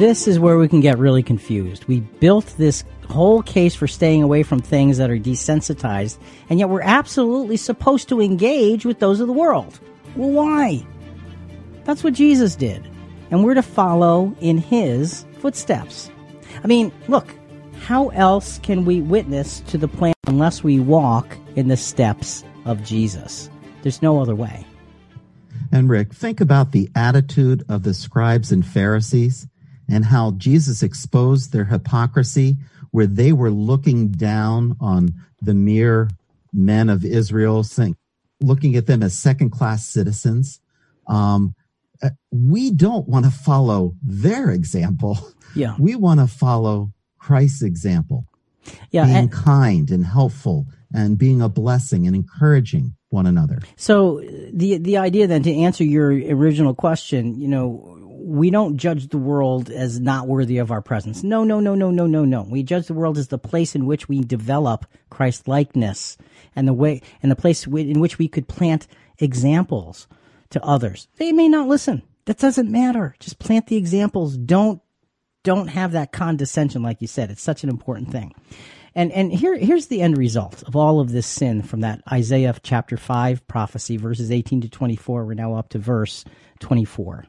[0.00, 1.84] This is where we can get really confused.
[1.84, 6.16] We built this whole case for staying away from things that are desensitized,
[6.48, 9.78] and yet we're absolutely supposed to engage with those of the world.
[10.16, 10.86] Well, why?
[11.84, 12.88] That's what Jesus did,
[13.30, 16.10] and we're to follow in his footsteps.
[16.64, 17.34] I mean, look,
[17.82, 22.82] how else can we witness to the plan unless we walk in the steps of
[22.82, 23.50] Jesus?
[23.82, 24.64] There's no other way.
[25.70, 29.46] And Rick, think about the attitude of the scribes and Pharisees
[29.90, 32.56] and how Jesus exposed their hypocrisy,
[32.90, 36.08] where they were looking down on the mere
[36.52, 37.96] men of Israel, saying,
[38.40, 40.60] looking at them as second class citizens.
[41.06, 41.54] Um,
[42.02, 45.18] uh, we don't want to follow their example.
[45.54, 45.74] Yeah.
[45.78, 48.26] We want to follow Christ's example.
[48.90, 49.04] Yeah.
[49.04, 53.58] Being and- kind and helpful and being a blessing and encouraging one another.
[53.76, 54.20] So
[54.52, 59.18] the the idea then to answer your original question, you know, we don't judge the
[59.18, 61.22] world as not worthy of our presence.
[61.22, 62.42] No, no, no, no, no, no, no.
[62.42, 66.18] We judge the world as the place in which we develop Christ likeness
[66.54, 68.86] and the way and the place in which we could plant
[69.18, 70.06] examples
[70.50, 71.08] to others.
[71.16, 72.02] They may not listen.
[72.26, 73.16] That doesn't matter.
[73.18, 74.36] Just plant the examples.
[74.36, 74.80] Don't
[75.42, 77.30] don't have that condescension like you said.
[77.30, 78.34] It's such an important thing.
[78.94, 82.54] And and here here's the end result of all of this sin from that Isaiah
[82.62, 85.24] chapter 5 prophecy verses 18 to 24.
[85.24, 86.24] We're now up to verse
[86.58, 87.24] 24.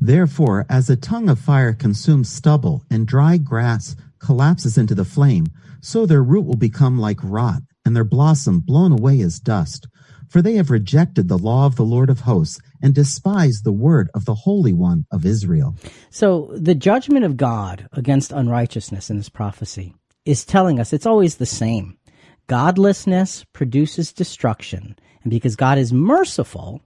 [0.00, 5.46] Therefore, as a tongue of fire consumes stubble and dry grass collapses into the flame,
[5.80, 9.86] so their root will become like rot and their blossom blown away as dust.
[10.28, 14.08] For they have rejected the law of the Lord of hosts and despised the word
[14.14, 15.76] of the Holy One of Israel.
[16.10, 19.94] So the judgment of God against unrighteousness in this prophecy
[20.24, 21.98] is telling us it's always the same.
[22.46, 24.96] Godlessness produces destruction.
[25.22, 26.80] And because God is merciful,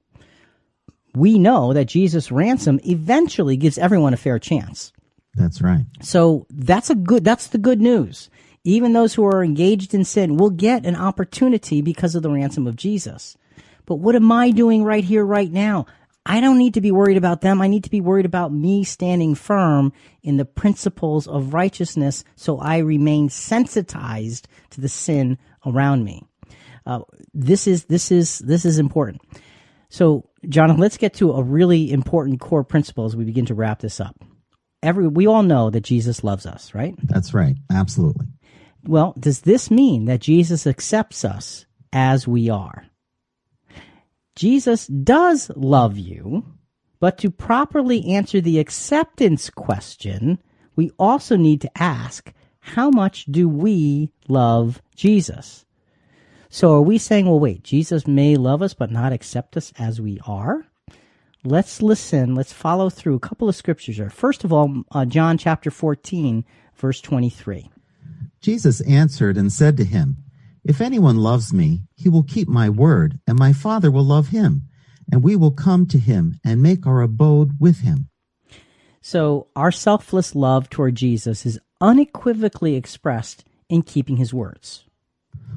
[1.17, 4.93] we know that Jesus' ransom eventually gives everyone a fair chance.
[5.35, 5.87] That's right.
[6.03, 8.29] So that's a good, that's the good news.
[8.65, 12.67] Even those who are engaged in sin will get an opportunity because of the ransom
[12.67, 13.39] of Jesus.
[13.87, 15.87] But what am I doing right here, right now?
[16.27, 17.63] I don't need to be worried about them.
[17.63, 22.59] I need to be worried about me standing firm in the principles of righteousness so
[22.59, 26.25] I remain sensitized to the sin around me.
[26.85, 27.01] Uh,
[27.33, 29.23] this is, this is, this is important.
[29.89, 33.81] So, Jonathan, let's get to a really important core principle as we begin to wrap
[33.81, 34.17] this up.
[34.83, 36.95] Every, we all know that Jesus loves us, right?
[37.03, 37.57] That's right.
[37.73, 38.27] Absolutely.
[38.85, 42.87] Well, does this mean that Jesus accepts us as we are?
[44.37, 46.45] Jesus does love you,
[47.01, 50.39] but to properly answer the acceptance question,
[50.77, 55.66] we also need to ask, how much do we love Jesus?
[56.49, 60.01] So are we saying, well, wait, Jesus may love us, but not accept us as
[60.01, 60.67] we are?
[61.45, 62.35] Let's listen.
[62.35, 64.11] Let's follow through a couple of scriptures here.
[64.11, 66.45] First of all, uh, John chapter 14,
[66.75, 67.71] verse 23.
[68.41, 70.17] Jesus answered and said to him,
[70.65, 74.63] If anyone loves me, he will keep my word, and my Father will love him,
[75.11, 78.09] and we will come to him and make our abode with him.
[79.01, 84.86] So our selfless love toward Jesus is unequivocally expressed in keeping his words.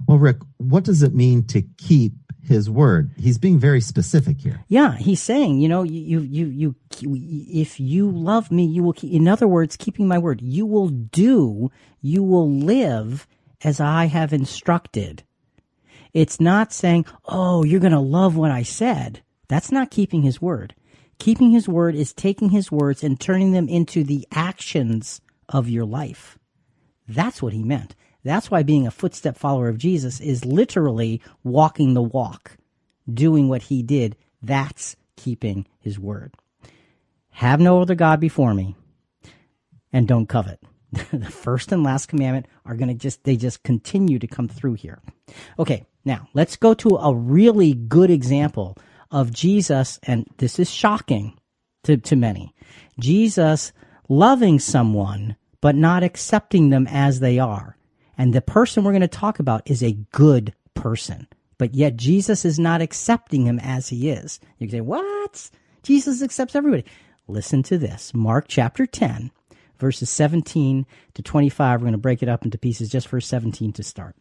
[0.08, 3.12] Well, Rick, what does it mean to keep his word?
[3.18, 4.64] He's being very specific here.
[4.68, 8.94] Yeah, he's saying, you know, you, you, you, you, if you love me, you will
[8.94, 11.70] keep, in other words, keeping my word, you will do,
[12.02, 13.28] you will live
[13.64, 15.24] as I have instructed.
[16.14, 19.22] It's not saying, oh, you're going to love what I said.
[19.48, 20.74] That's not keeping his word.
[21.20, 25.86] Keeping his word is taking his words and turning them into the actions of your
[25.86, 26.40] life.
[27.08, 27.96] That's what he meant.
[28.24, 32.57] That's why being a footstep follower of Jesus is literally walking the walk,
[33.11, 34.15] doing what he did.
[34.41, 36.34] That's keeping his word.
[37.32, 38.76] Have no other God before me
[39.93, 40.59] and don't covet.
[40.91, 44.74] the first and last commandment are going to just, they just continue to come through
[44.74, 45.01] here.
[45.57, 45.86] Okay.
[46.05, 48.78] Now let's go to a really good example
[49.11, 49.99] of Jesus.
[50.03, 51.38] And this is shocking
[51.84, 52.53] to, to many.
[52.99, 53.72] Jesus
[54.07, 57.78] loving someone, but not accepting them as they are.
[58.20, 61.26] And the person we're going to talk about is a good person.
[61.57, 64.41] But yet Jesus is not accepting him as he is.
[64.57, 65.49] You can say, what?
[65.84, 66.84] Jesus accepts everybody.
[67.30, 68.13] Listen to this.
[68.13, 69.32] Mark chapter 10,
[69.80, 71.80] verses 17 to 25.
[71.80, 74.17] We're going to break it up into pieces just for 17 to start.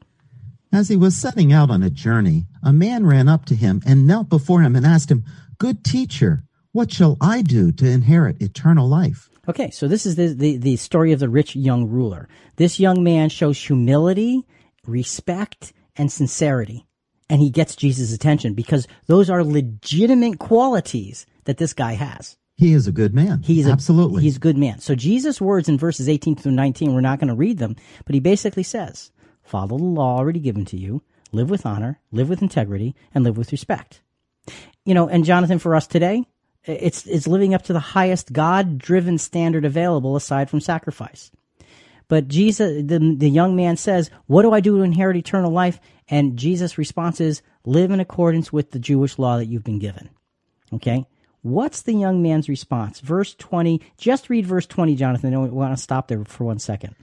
[0.73, 4.07] As he was setting out on a journey, a man ran up to him and
[4.07, 5.25] knelt before him and asked him,
[5.59, 9.29] Good teacher, what shall I do to inherit eternal life?
[9.49, 12.29] Okay, so this is the, the, the story of the rich young ruler.
[12.57, 14.47] This young man shows humility,
[14.87, 16.87] respect, and sincerity.
[17.31, 22.37] And he gets Jesus' attention because those are legitimate qualities that this guy has.
[22.57, 23.43] He is a good man.
[23.43, 24.23] He's a, absolutely.
[24.23, 24.81] he's a good man.
[24.81, 28.15] So Jesus' words in verses 18 through 19, we're not going to read them, but
[28.15, 32.43] he basically says, follow the law already given to you, live with honor, live with
[32.43, 34.03] integrity, and live with respect.
[34.85, 36.25] You know, and Jonathan, for us today,
[36.65, 41.31] it's it's living up to the highest God-driven standard available aside from sacrifice.
[42.09, 45.79] But Jesus, the, the young man says, What do I do to inherit eternal life?
[46.09, 50.09] And Jesus' response is, Live in accordance with the Jewish law that you've been given.
[50.73, 51.07] Okay?
[51.43, 53.01] What's the young man's response?
[53.01, 53.81] Verse 20.
[53.99, 55.35] Just read verse 20, Jonathan.
[55.35, 56.97] I want to stop there for one second.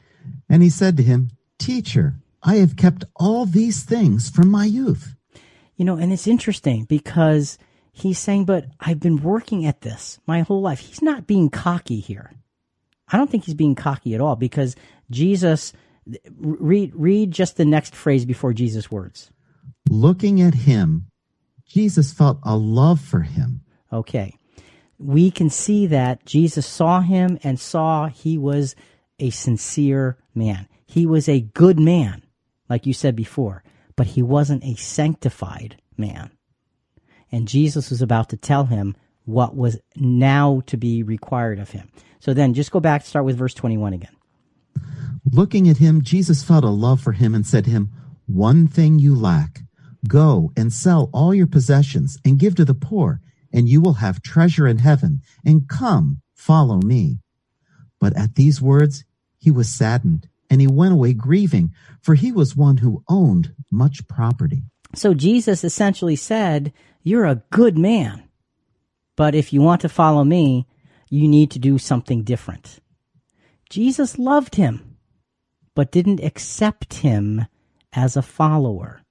[0.49, 1.30] And he said to him,
[1.60, 5.16] Teacher, I have kept all these things from my youth.
[5.78, 7.58] You know, and it's interesting because
[7.95, 10.79] he's saying, but I've been working at this my whole life.
[10.79, 12.33] He's not being cocky here.
[13.07, 14.75] I don't think he's being cocky at all because
[15.09, 15.71] Jesus,
[16.37, 19.31] read, read just the next phrase before Jesus' words.
[19.89, 21.07] Looking at him,
[21.65, 23.61] Jesus felt a love for him.
[23.93, 24.37] Okay.
[24.97, 28.75] We can see that Jesus saw him and saw he was
[29.19, 30.67] a sincere man.
[30.85, 32.23] He was a good man,
[32.69, 33.63] like you said before,
[33.95, 36.31] but he wasn't a sanctified man
[37.32, 38.95] and Jesus was about to tell him
[39.26, 41.89] what was now to be required of him.
[42.19, 44.15] So then just go back, start with verse 21 again.
[45.32, 47.89] Looking at him, Jesus felt a love for him and said to him,
[48.28, 49.61] One thing you lack.
[50.07, 53.21] Go and sell all your possessions and give to the poor,
[53.51, 55.21] and you will have treasure in heaven.
[55.43, 57.19] And come, follow me.
[57.99, 59.03] But at these words,
[59.39, 61.71] he was saddened, and he went away grieving,
[62.01, 64.63] for he was one who owned much property.
[64.95, 66.73] So Jesus essentially said,
[67.03, 68.23] you're a good man.
[69.15, 70.67] But if you want to follow me,
[71.09, 72.79] you need to do something different.
[73.69, 74.97] Jesus loved him,
[75.75, 77.45] but didn't accept him
[77.93, 79.01] as a follower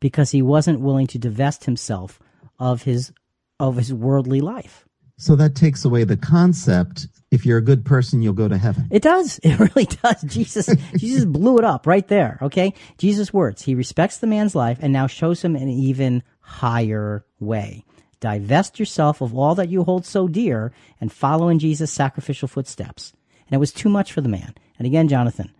[0.00, 2.20] because he wasn't willing to divest himself
[2.58, 3.12] of his
[3.58, 4.86] of his worldly life.
[5.22, 8.88] So that takes away the concept if you're a good person you'll go to heaven.
[8.90, 9.38] It does.
[9.44, 10.20] It really does.
[10.22, 12.74] Jesus Jesus blew it up right there, okay?
[12.98, 17.84] Jesus words, he respects the man's life and now shows him an even higher way.
[18.18, 23.12] Divest yourself of all that you hold so dear and follow in Jesus' sacrificial footsteps.
[23.46, 24.56] And it was too much for the man.
[24.76, 25.54] And again, Jonathan,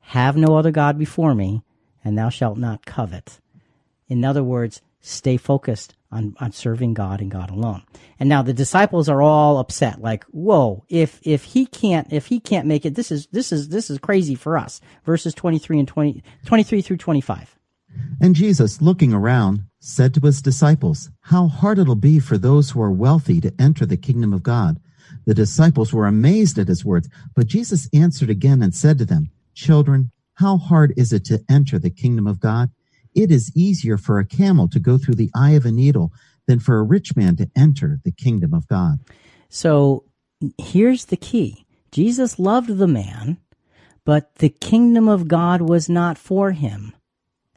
[0.00, 1.62] have no other God before me,
[2.02, 3.40] and thou shalt not covet.
[4.08, 7.82] In other words, stay focused on, on serving God and God alone.
[8.18, 12.40] And now the disciples are all upset, like, whoa, if, if he can't, if he
[12.40, 14.80] can't make it, this is, this is, this is crazy for us.
[15.04, 17.58] Verses 23 and 20, 23 through 25.
[18.20, 22.80] And Jesus, looking around, said to his disciples, How hard it'll be for those who
[22.80, 24.80] are wealthy to enter the kingdom of God.
[25.26, 29.30] The disciples were amazed at his words, but Jesus answered again and said to them,
[29.54, 32.70] Children, how hard is it to enter the kingdom of God?
[33.14, 36.12] It is easier for a camel to go through the eye of a needle
[36.46, 38.98] than for a rich man to enter the kingdom of God.
[39.48, 40.04] So
[40.58, 43.38] here's the key Jesus loved the man,
[44.04, 46.94] but the kingdom of God was not for him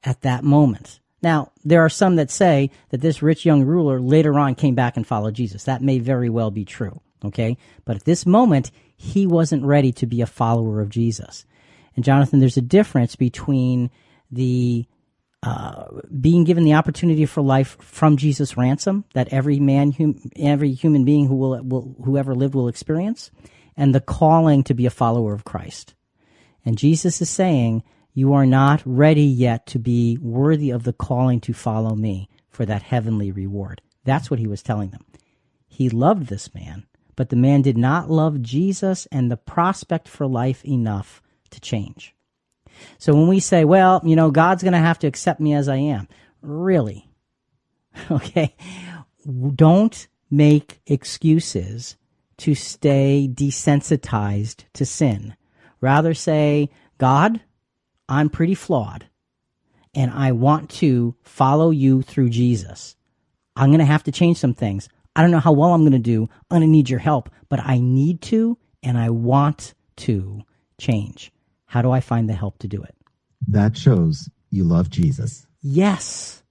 [0.03, 0.99] at that moment.
[1.22, 4.95] Now, there are some that say that this rich young ruler later on came back
[4.95, 5.64] and followed Jesus.
[5.64, 7.02] That may very well be true.
[7.23, 7.57] Okay.
[7.86, 11.45] But at this moment, he wasn't ready to be a follower of Jesus.
[11.95, 13.90] And Jonathan, there's a difference between
[14.30, 14.86] the
[15.46, 15.86] uh,
[16.20, 21.06] being given the opportunity for life from Jesus' ransom that every man, hum, every human
[21.06, 23.30] being who will, will, whoever lived will experience,
[23.78, 25.94] and the calling to be a follower of Christ.
[26.66, 31.40] And Jesus is saying, you are not ready yet to be worthy of the calling
[31.42, 33.82] to follow me for that heavenly reward.
[34.04, 35.06] That's what he was telling them.
[35.68, 36.86] He loved this man,
[37.16, 42.15] but the man did not love Jesus and the prospect for life enough to change.
[42.97, 45.68] So when we say, well, you know, God's going to have to accept me as
[45.68, 46.07] I am,
[46.41, 47.10] really?
[48.11, 48.53] Okay.
[49.56, 51.95] Don't make excuses
[52.38, 55.35] to stay desensitized to sin.
[55.80, 57.39] Rather say, God,
[58.10, 59.06] I'm pretty flawed
[59.93, 62.95] and I want to follow you through Jesus.
[63.56, 64.89] I'm going to have to change some things.
[65.15, 66.23] I don't know how well I'm going to do.
[66.23, 70.41] I'm going to need your help, but I need to and I want to
[70.77, 71.31] change.
[71.76, 72.95] How do I find the help to do it?
[73.49, 75.45] That shows you love Jesus.
[75.61, 76.41] Yes.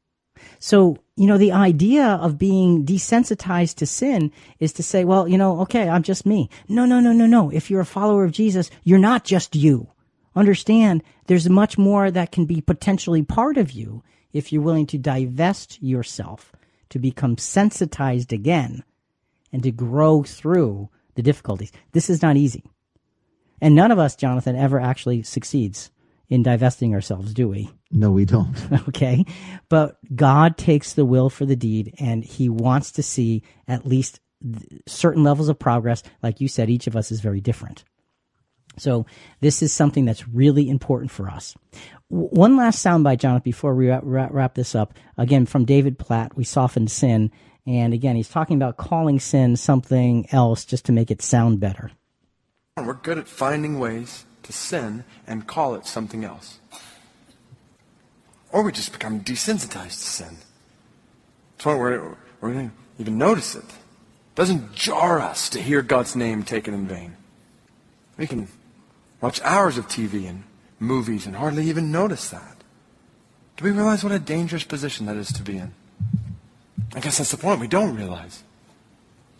[0.58, 5.38] So, you know, the idea of being desensitized to sin is to say, well, you
[5.38, 6.50] know, okay, I'm just me.
[6.68, 7.48] No, no, no, no, no.
[7.48, 9.88] If you're a follower of Jesus, you're not just you.
[10.36, 14.02] Understand there's much more that can be potentially part of you
[14.34, 16.52] if you're willing to divest yourself,
[16.90, 18.84] to become sensitized again,
[19.54, 21.72] and to grow through the difficulties.
[21.92, 22.62] This is not easy.
[23.60, 25.90] And none of us, Jonathan, ever actually succeeds
[26.28, 27.70] in divesting ourselves, do we?
[27.90, 28.56] No, we don't.
[28.88, 29.24] okay.
[29.68, 34.20] But God takes the will for the deed and he wants to see at least
[34.86, 36.02] certain levels of progress.
[36.22, 37.84] Like you said, each of us is very different.
[38.76, 39.06] So
[39.40, 41.54] this is something that's really important for us.
[42.08, 44.94] One last soundbite, Jonathan, before we wrap this up.
[45.16, 47.30] Again, from David Platt, we soften sin.
[47.66, 51.92] And again, he's talking about calling sin something else just to make it sound better.
[52.76, 56.58] We're good at finding ways to sin and call it something else.
[58.50, 60.36] Or we just become desensitized to sin.
[61.58, 63.62] To the where we don't even notice it.
[63.62, 67.16] It doesn't jar us to hear God's name taken in vain.
[68.18, 68.48] We can
[69.20, 70.42] watch hours of TV and
[70.80, 72.56] movies and hardly even notice that.
[73.56, 75.74] Do we realize what a dangerous position that is to be in?
[76.96, 77.60] I guess that's the point.
[77.60, 78.42] We don't realize.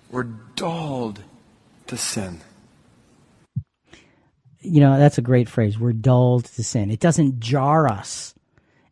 [0.09, 1.24] We're dulled
[1.89, 2.40] to sin
[4.65, 5.78] you know, that's a great phrase.
[5.78, 6.91] We're dulled to sin.
[6.91, 8.35] It doesn't jar us.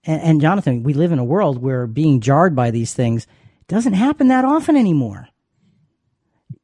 [0.05, 3.27] And, and, Jonathan, we live in a world where being jarred by these things
[3.69, 5.28] doesn't happen that often anymore.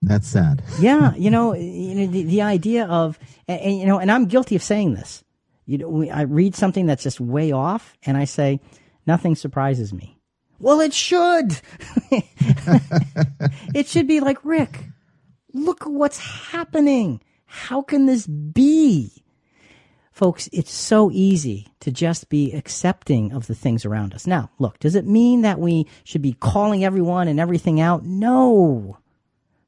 [0.03, 0.63] That's sad.
[0.81, 4.27] yeah, you know, you know the, the idea of, and, and, you know, and I'm
[4.27, 5.25] guilty of saying this.
[5.67, 8.61] You know, I read something that's just way off, and I say,
[9.07, 10.19] nothing surprises me.
[10.59, 11.61] Well, it should.
[13.75, 14.85] it should be like Rick.
[15.53, 17.21] Look what's happening.
[17.49, 19.25] How can this be?
[20.13, 24.27] Folks, it's so easy to just be accepting of the things around us.
[24.27, 28.05] Now, look, does it mean that we should be calling everyone and everything out?
[28.05, 28.99] No.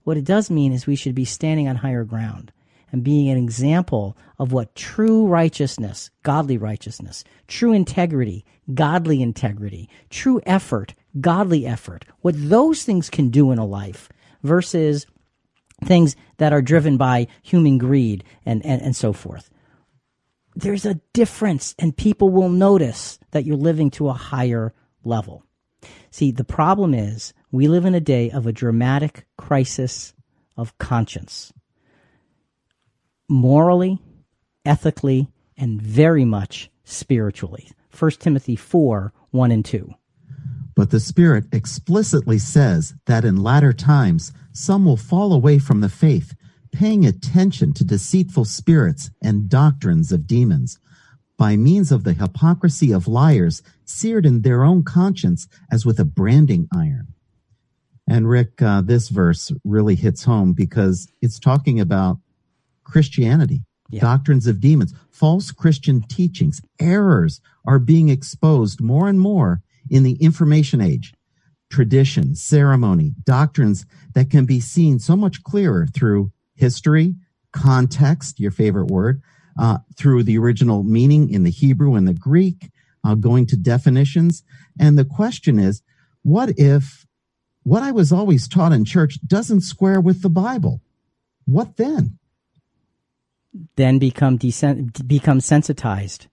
[0.05, 2.53] What it does mean is we should be standing on higher ground
[2.93, 8.45] and being an example of what true righteousness, godly righteousness, true integrity,
[8.75, 14.09] godly integrity, true effort, godly effort, what those things can do in a life
[14.43, 15.07] versus
[15.85, 19.51] things that are driven by human greed and, and, and so forth.
[20.55, 24.75] There's a difference, and people will notice that you're living to a higher
[25.05, 25.45] level.
[26.11, 30.15] See, the problem is we live in a day of a dramatic crisis
[30.57, 31.53] of conscience.
[33.29, 33.99] Morally,
[34.65, 37.71] ethically, and very much spiritually.
[37.97, 39.95] 1 Timothy 4 1 and 2.
[40.75, 45.89] But the Spirit explicitly says that in latter times some will fall away from the
[45.89, 46.35] faith,
[46.73, 50.79] paying attention to deceitful spirits and doctrines of demons,
[51.37, 56.05] by means of the hypocrisy of liars seared in their own conscience as with a
[56.05, 57.09] branding iron.
[58.07, 62.19] And Rick, uh, this verse really hits home because it's talking about
[62.85, 64.01] Christianity, yeah.
[64.01, 70.15] doctrines of demons, false Christian teachings, errors are being exposed more and more in the
[70.15, 71.15] information age.
[71.71, 77.15] Tradition, ceremony, doctrines that can be seen so much clearer through history,
[77.53, 79.23] context, your favorite word,
[79.59, 82.71] uh, through the original meaning in the Hebrew and the Greek,
[83.05, 84.43] uh, going to definitions.
[84.79, 85.83] And the question is,
[86.23, 87.07] what if
[87.63, 90.81] what I was always taught in church doesn't square with the Bible?
[91.47, 92.19] What then?
[93.77, 96.27] then become desen- become sensitized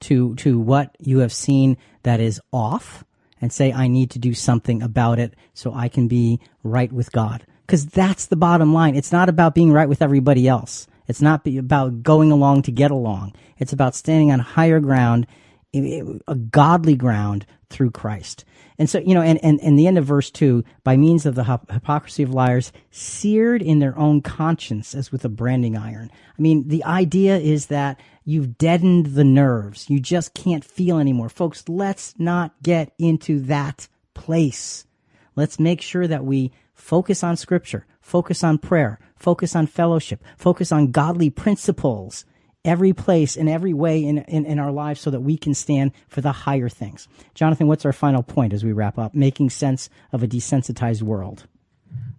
[0.00, 3.04] to to what you have seen that is off
[3.42, 7.12] and say I need to do something about it so I can be right with
[7.12, 11.20] God because that's the bottom line it's not about being right with everybody else it's
[11.20, 15.26] not about going along to get along it's about standing on higher ground
[15.74, 18.44] a godly ground through Christ.
[18.78, 21.34] And so, you know, and, and, and the end of verse 2 by means of
[21.34, 26.10] the hypocrisy of liars, seared in their own conscience as with a branding iron.
[26.38, 29.90] I mean, the idea is that you've deadened the nerves.
[29.90, 31.28] You just can't feel anymore.
[31.28, 34.86] Folks, let's not get into that place.
[35.34, 40.72] Let's make sure that we focus on scripture, focus on prayer, focus on fellowship, focus
[40.72, 42.24] on godly principles
[42.64, 45.92] every place and every way in, in, in, our lives so that we can stand
[46.08, 47.08] for the higher things.
[47.34, 49.14] Jonathan, what's our final point as we wrap up?
[49.14, 51.46] Making sense of a desensitized world.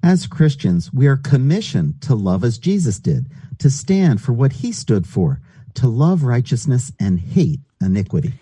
[0.03, 3.27] As Christians, we are commissioned to love as Jesus did,
[3.59, 5.39] to stand for what he stood for,
[5.75, 8.33] to love righteousness and hate iniquity.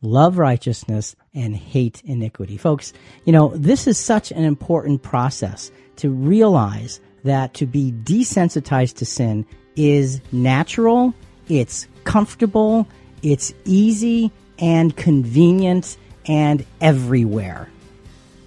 [0.00, 2.56] Love righteousness and hate iniquity.
[2.56, 2.92] Folks,
[3.24, 9.06] you know, this is such an important process to realize that to be desensitized to
[9.06, 9.46] sin
[9.76, 11.14] is natural
[11.48, 12.86] it's comfortable,
[13.22, 15.96] it's easy and convenient
[16.26, 17.68] and everywhere.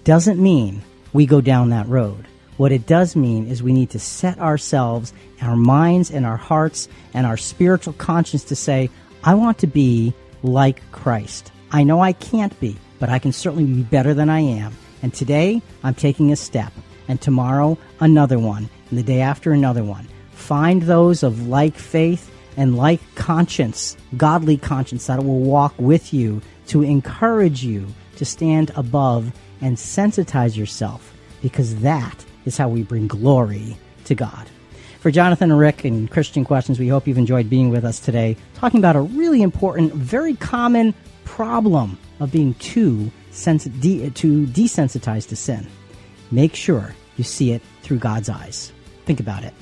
[0.04, 0.82] Doesn't mean
[1.12, 2.26] we go down that road.
[2.56, 6.88] What it does mean is we need to set ourselves, our minds and our hearts
[7.14, 8.90] and our spiritual conscience to say,
[9.24, 11.52] I want to be like Christ.
[11.72, 14.72] I know I can't be, but I can certainly be better than I am.
[15.02, 16.72] And today I'm taking a step,
[17.08, 20.08] and tomorrow another one, and the day after another one.
[20.32, 26.40] Find those of like faith and like conscience, godly conscience that will walk with you
[26.68, 27.86] to encourage you
[28.16, 34.48] to stand above and sensitize yourself because that is how we bring glory to God.
[35.06, 38.36] For Jonathan and Rick and Christian Questions, we hope you've enjoyed being with us today,
[38.54, 45.28] talking about a really important, very common problem of being too, sens- de- too desensitized
[45.28, 45.64] to sin.
[46.32, 48.72] Make sure you see it through God's eyes.
[49.04, 49.54] Think about it.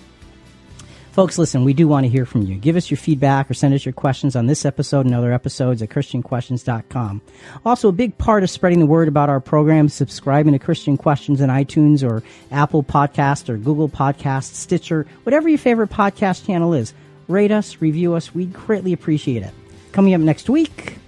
[1.15, 2.57] Folks, listen, we do want to hear from you.
[2.57, 5.81] Give us your feedback or send us your questions on this episode and other episodes
[5.81, 7.23] at ChristianQuestions.com.
[7.65, 10.97] Also, a big part of spreading the word about our program is subscribing to Christian
[10.97, 16.75] Questions in iTunes or Apple Podcast or Google Podcast, Stitcher, whatever your favorite podcast channel
[16.75, 16.93] is.
[17.29, 18.35] Rate us, review us.
[18.35, 19.55] We'd greatly appreciate it.
[19.93, 20.99] Coming up next week,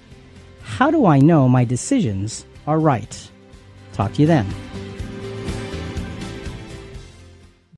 [0.63, 3.29] how do I know my decisions are right?
[3.93, 4.47] Talk to you then.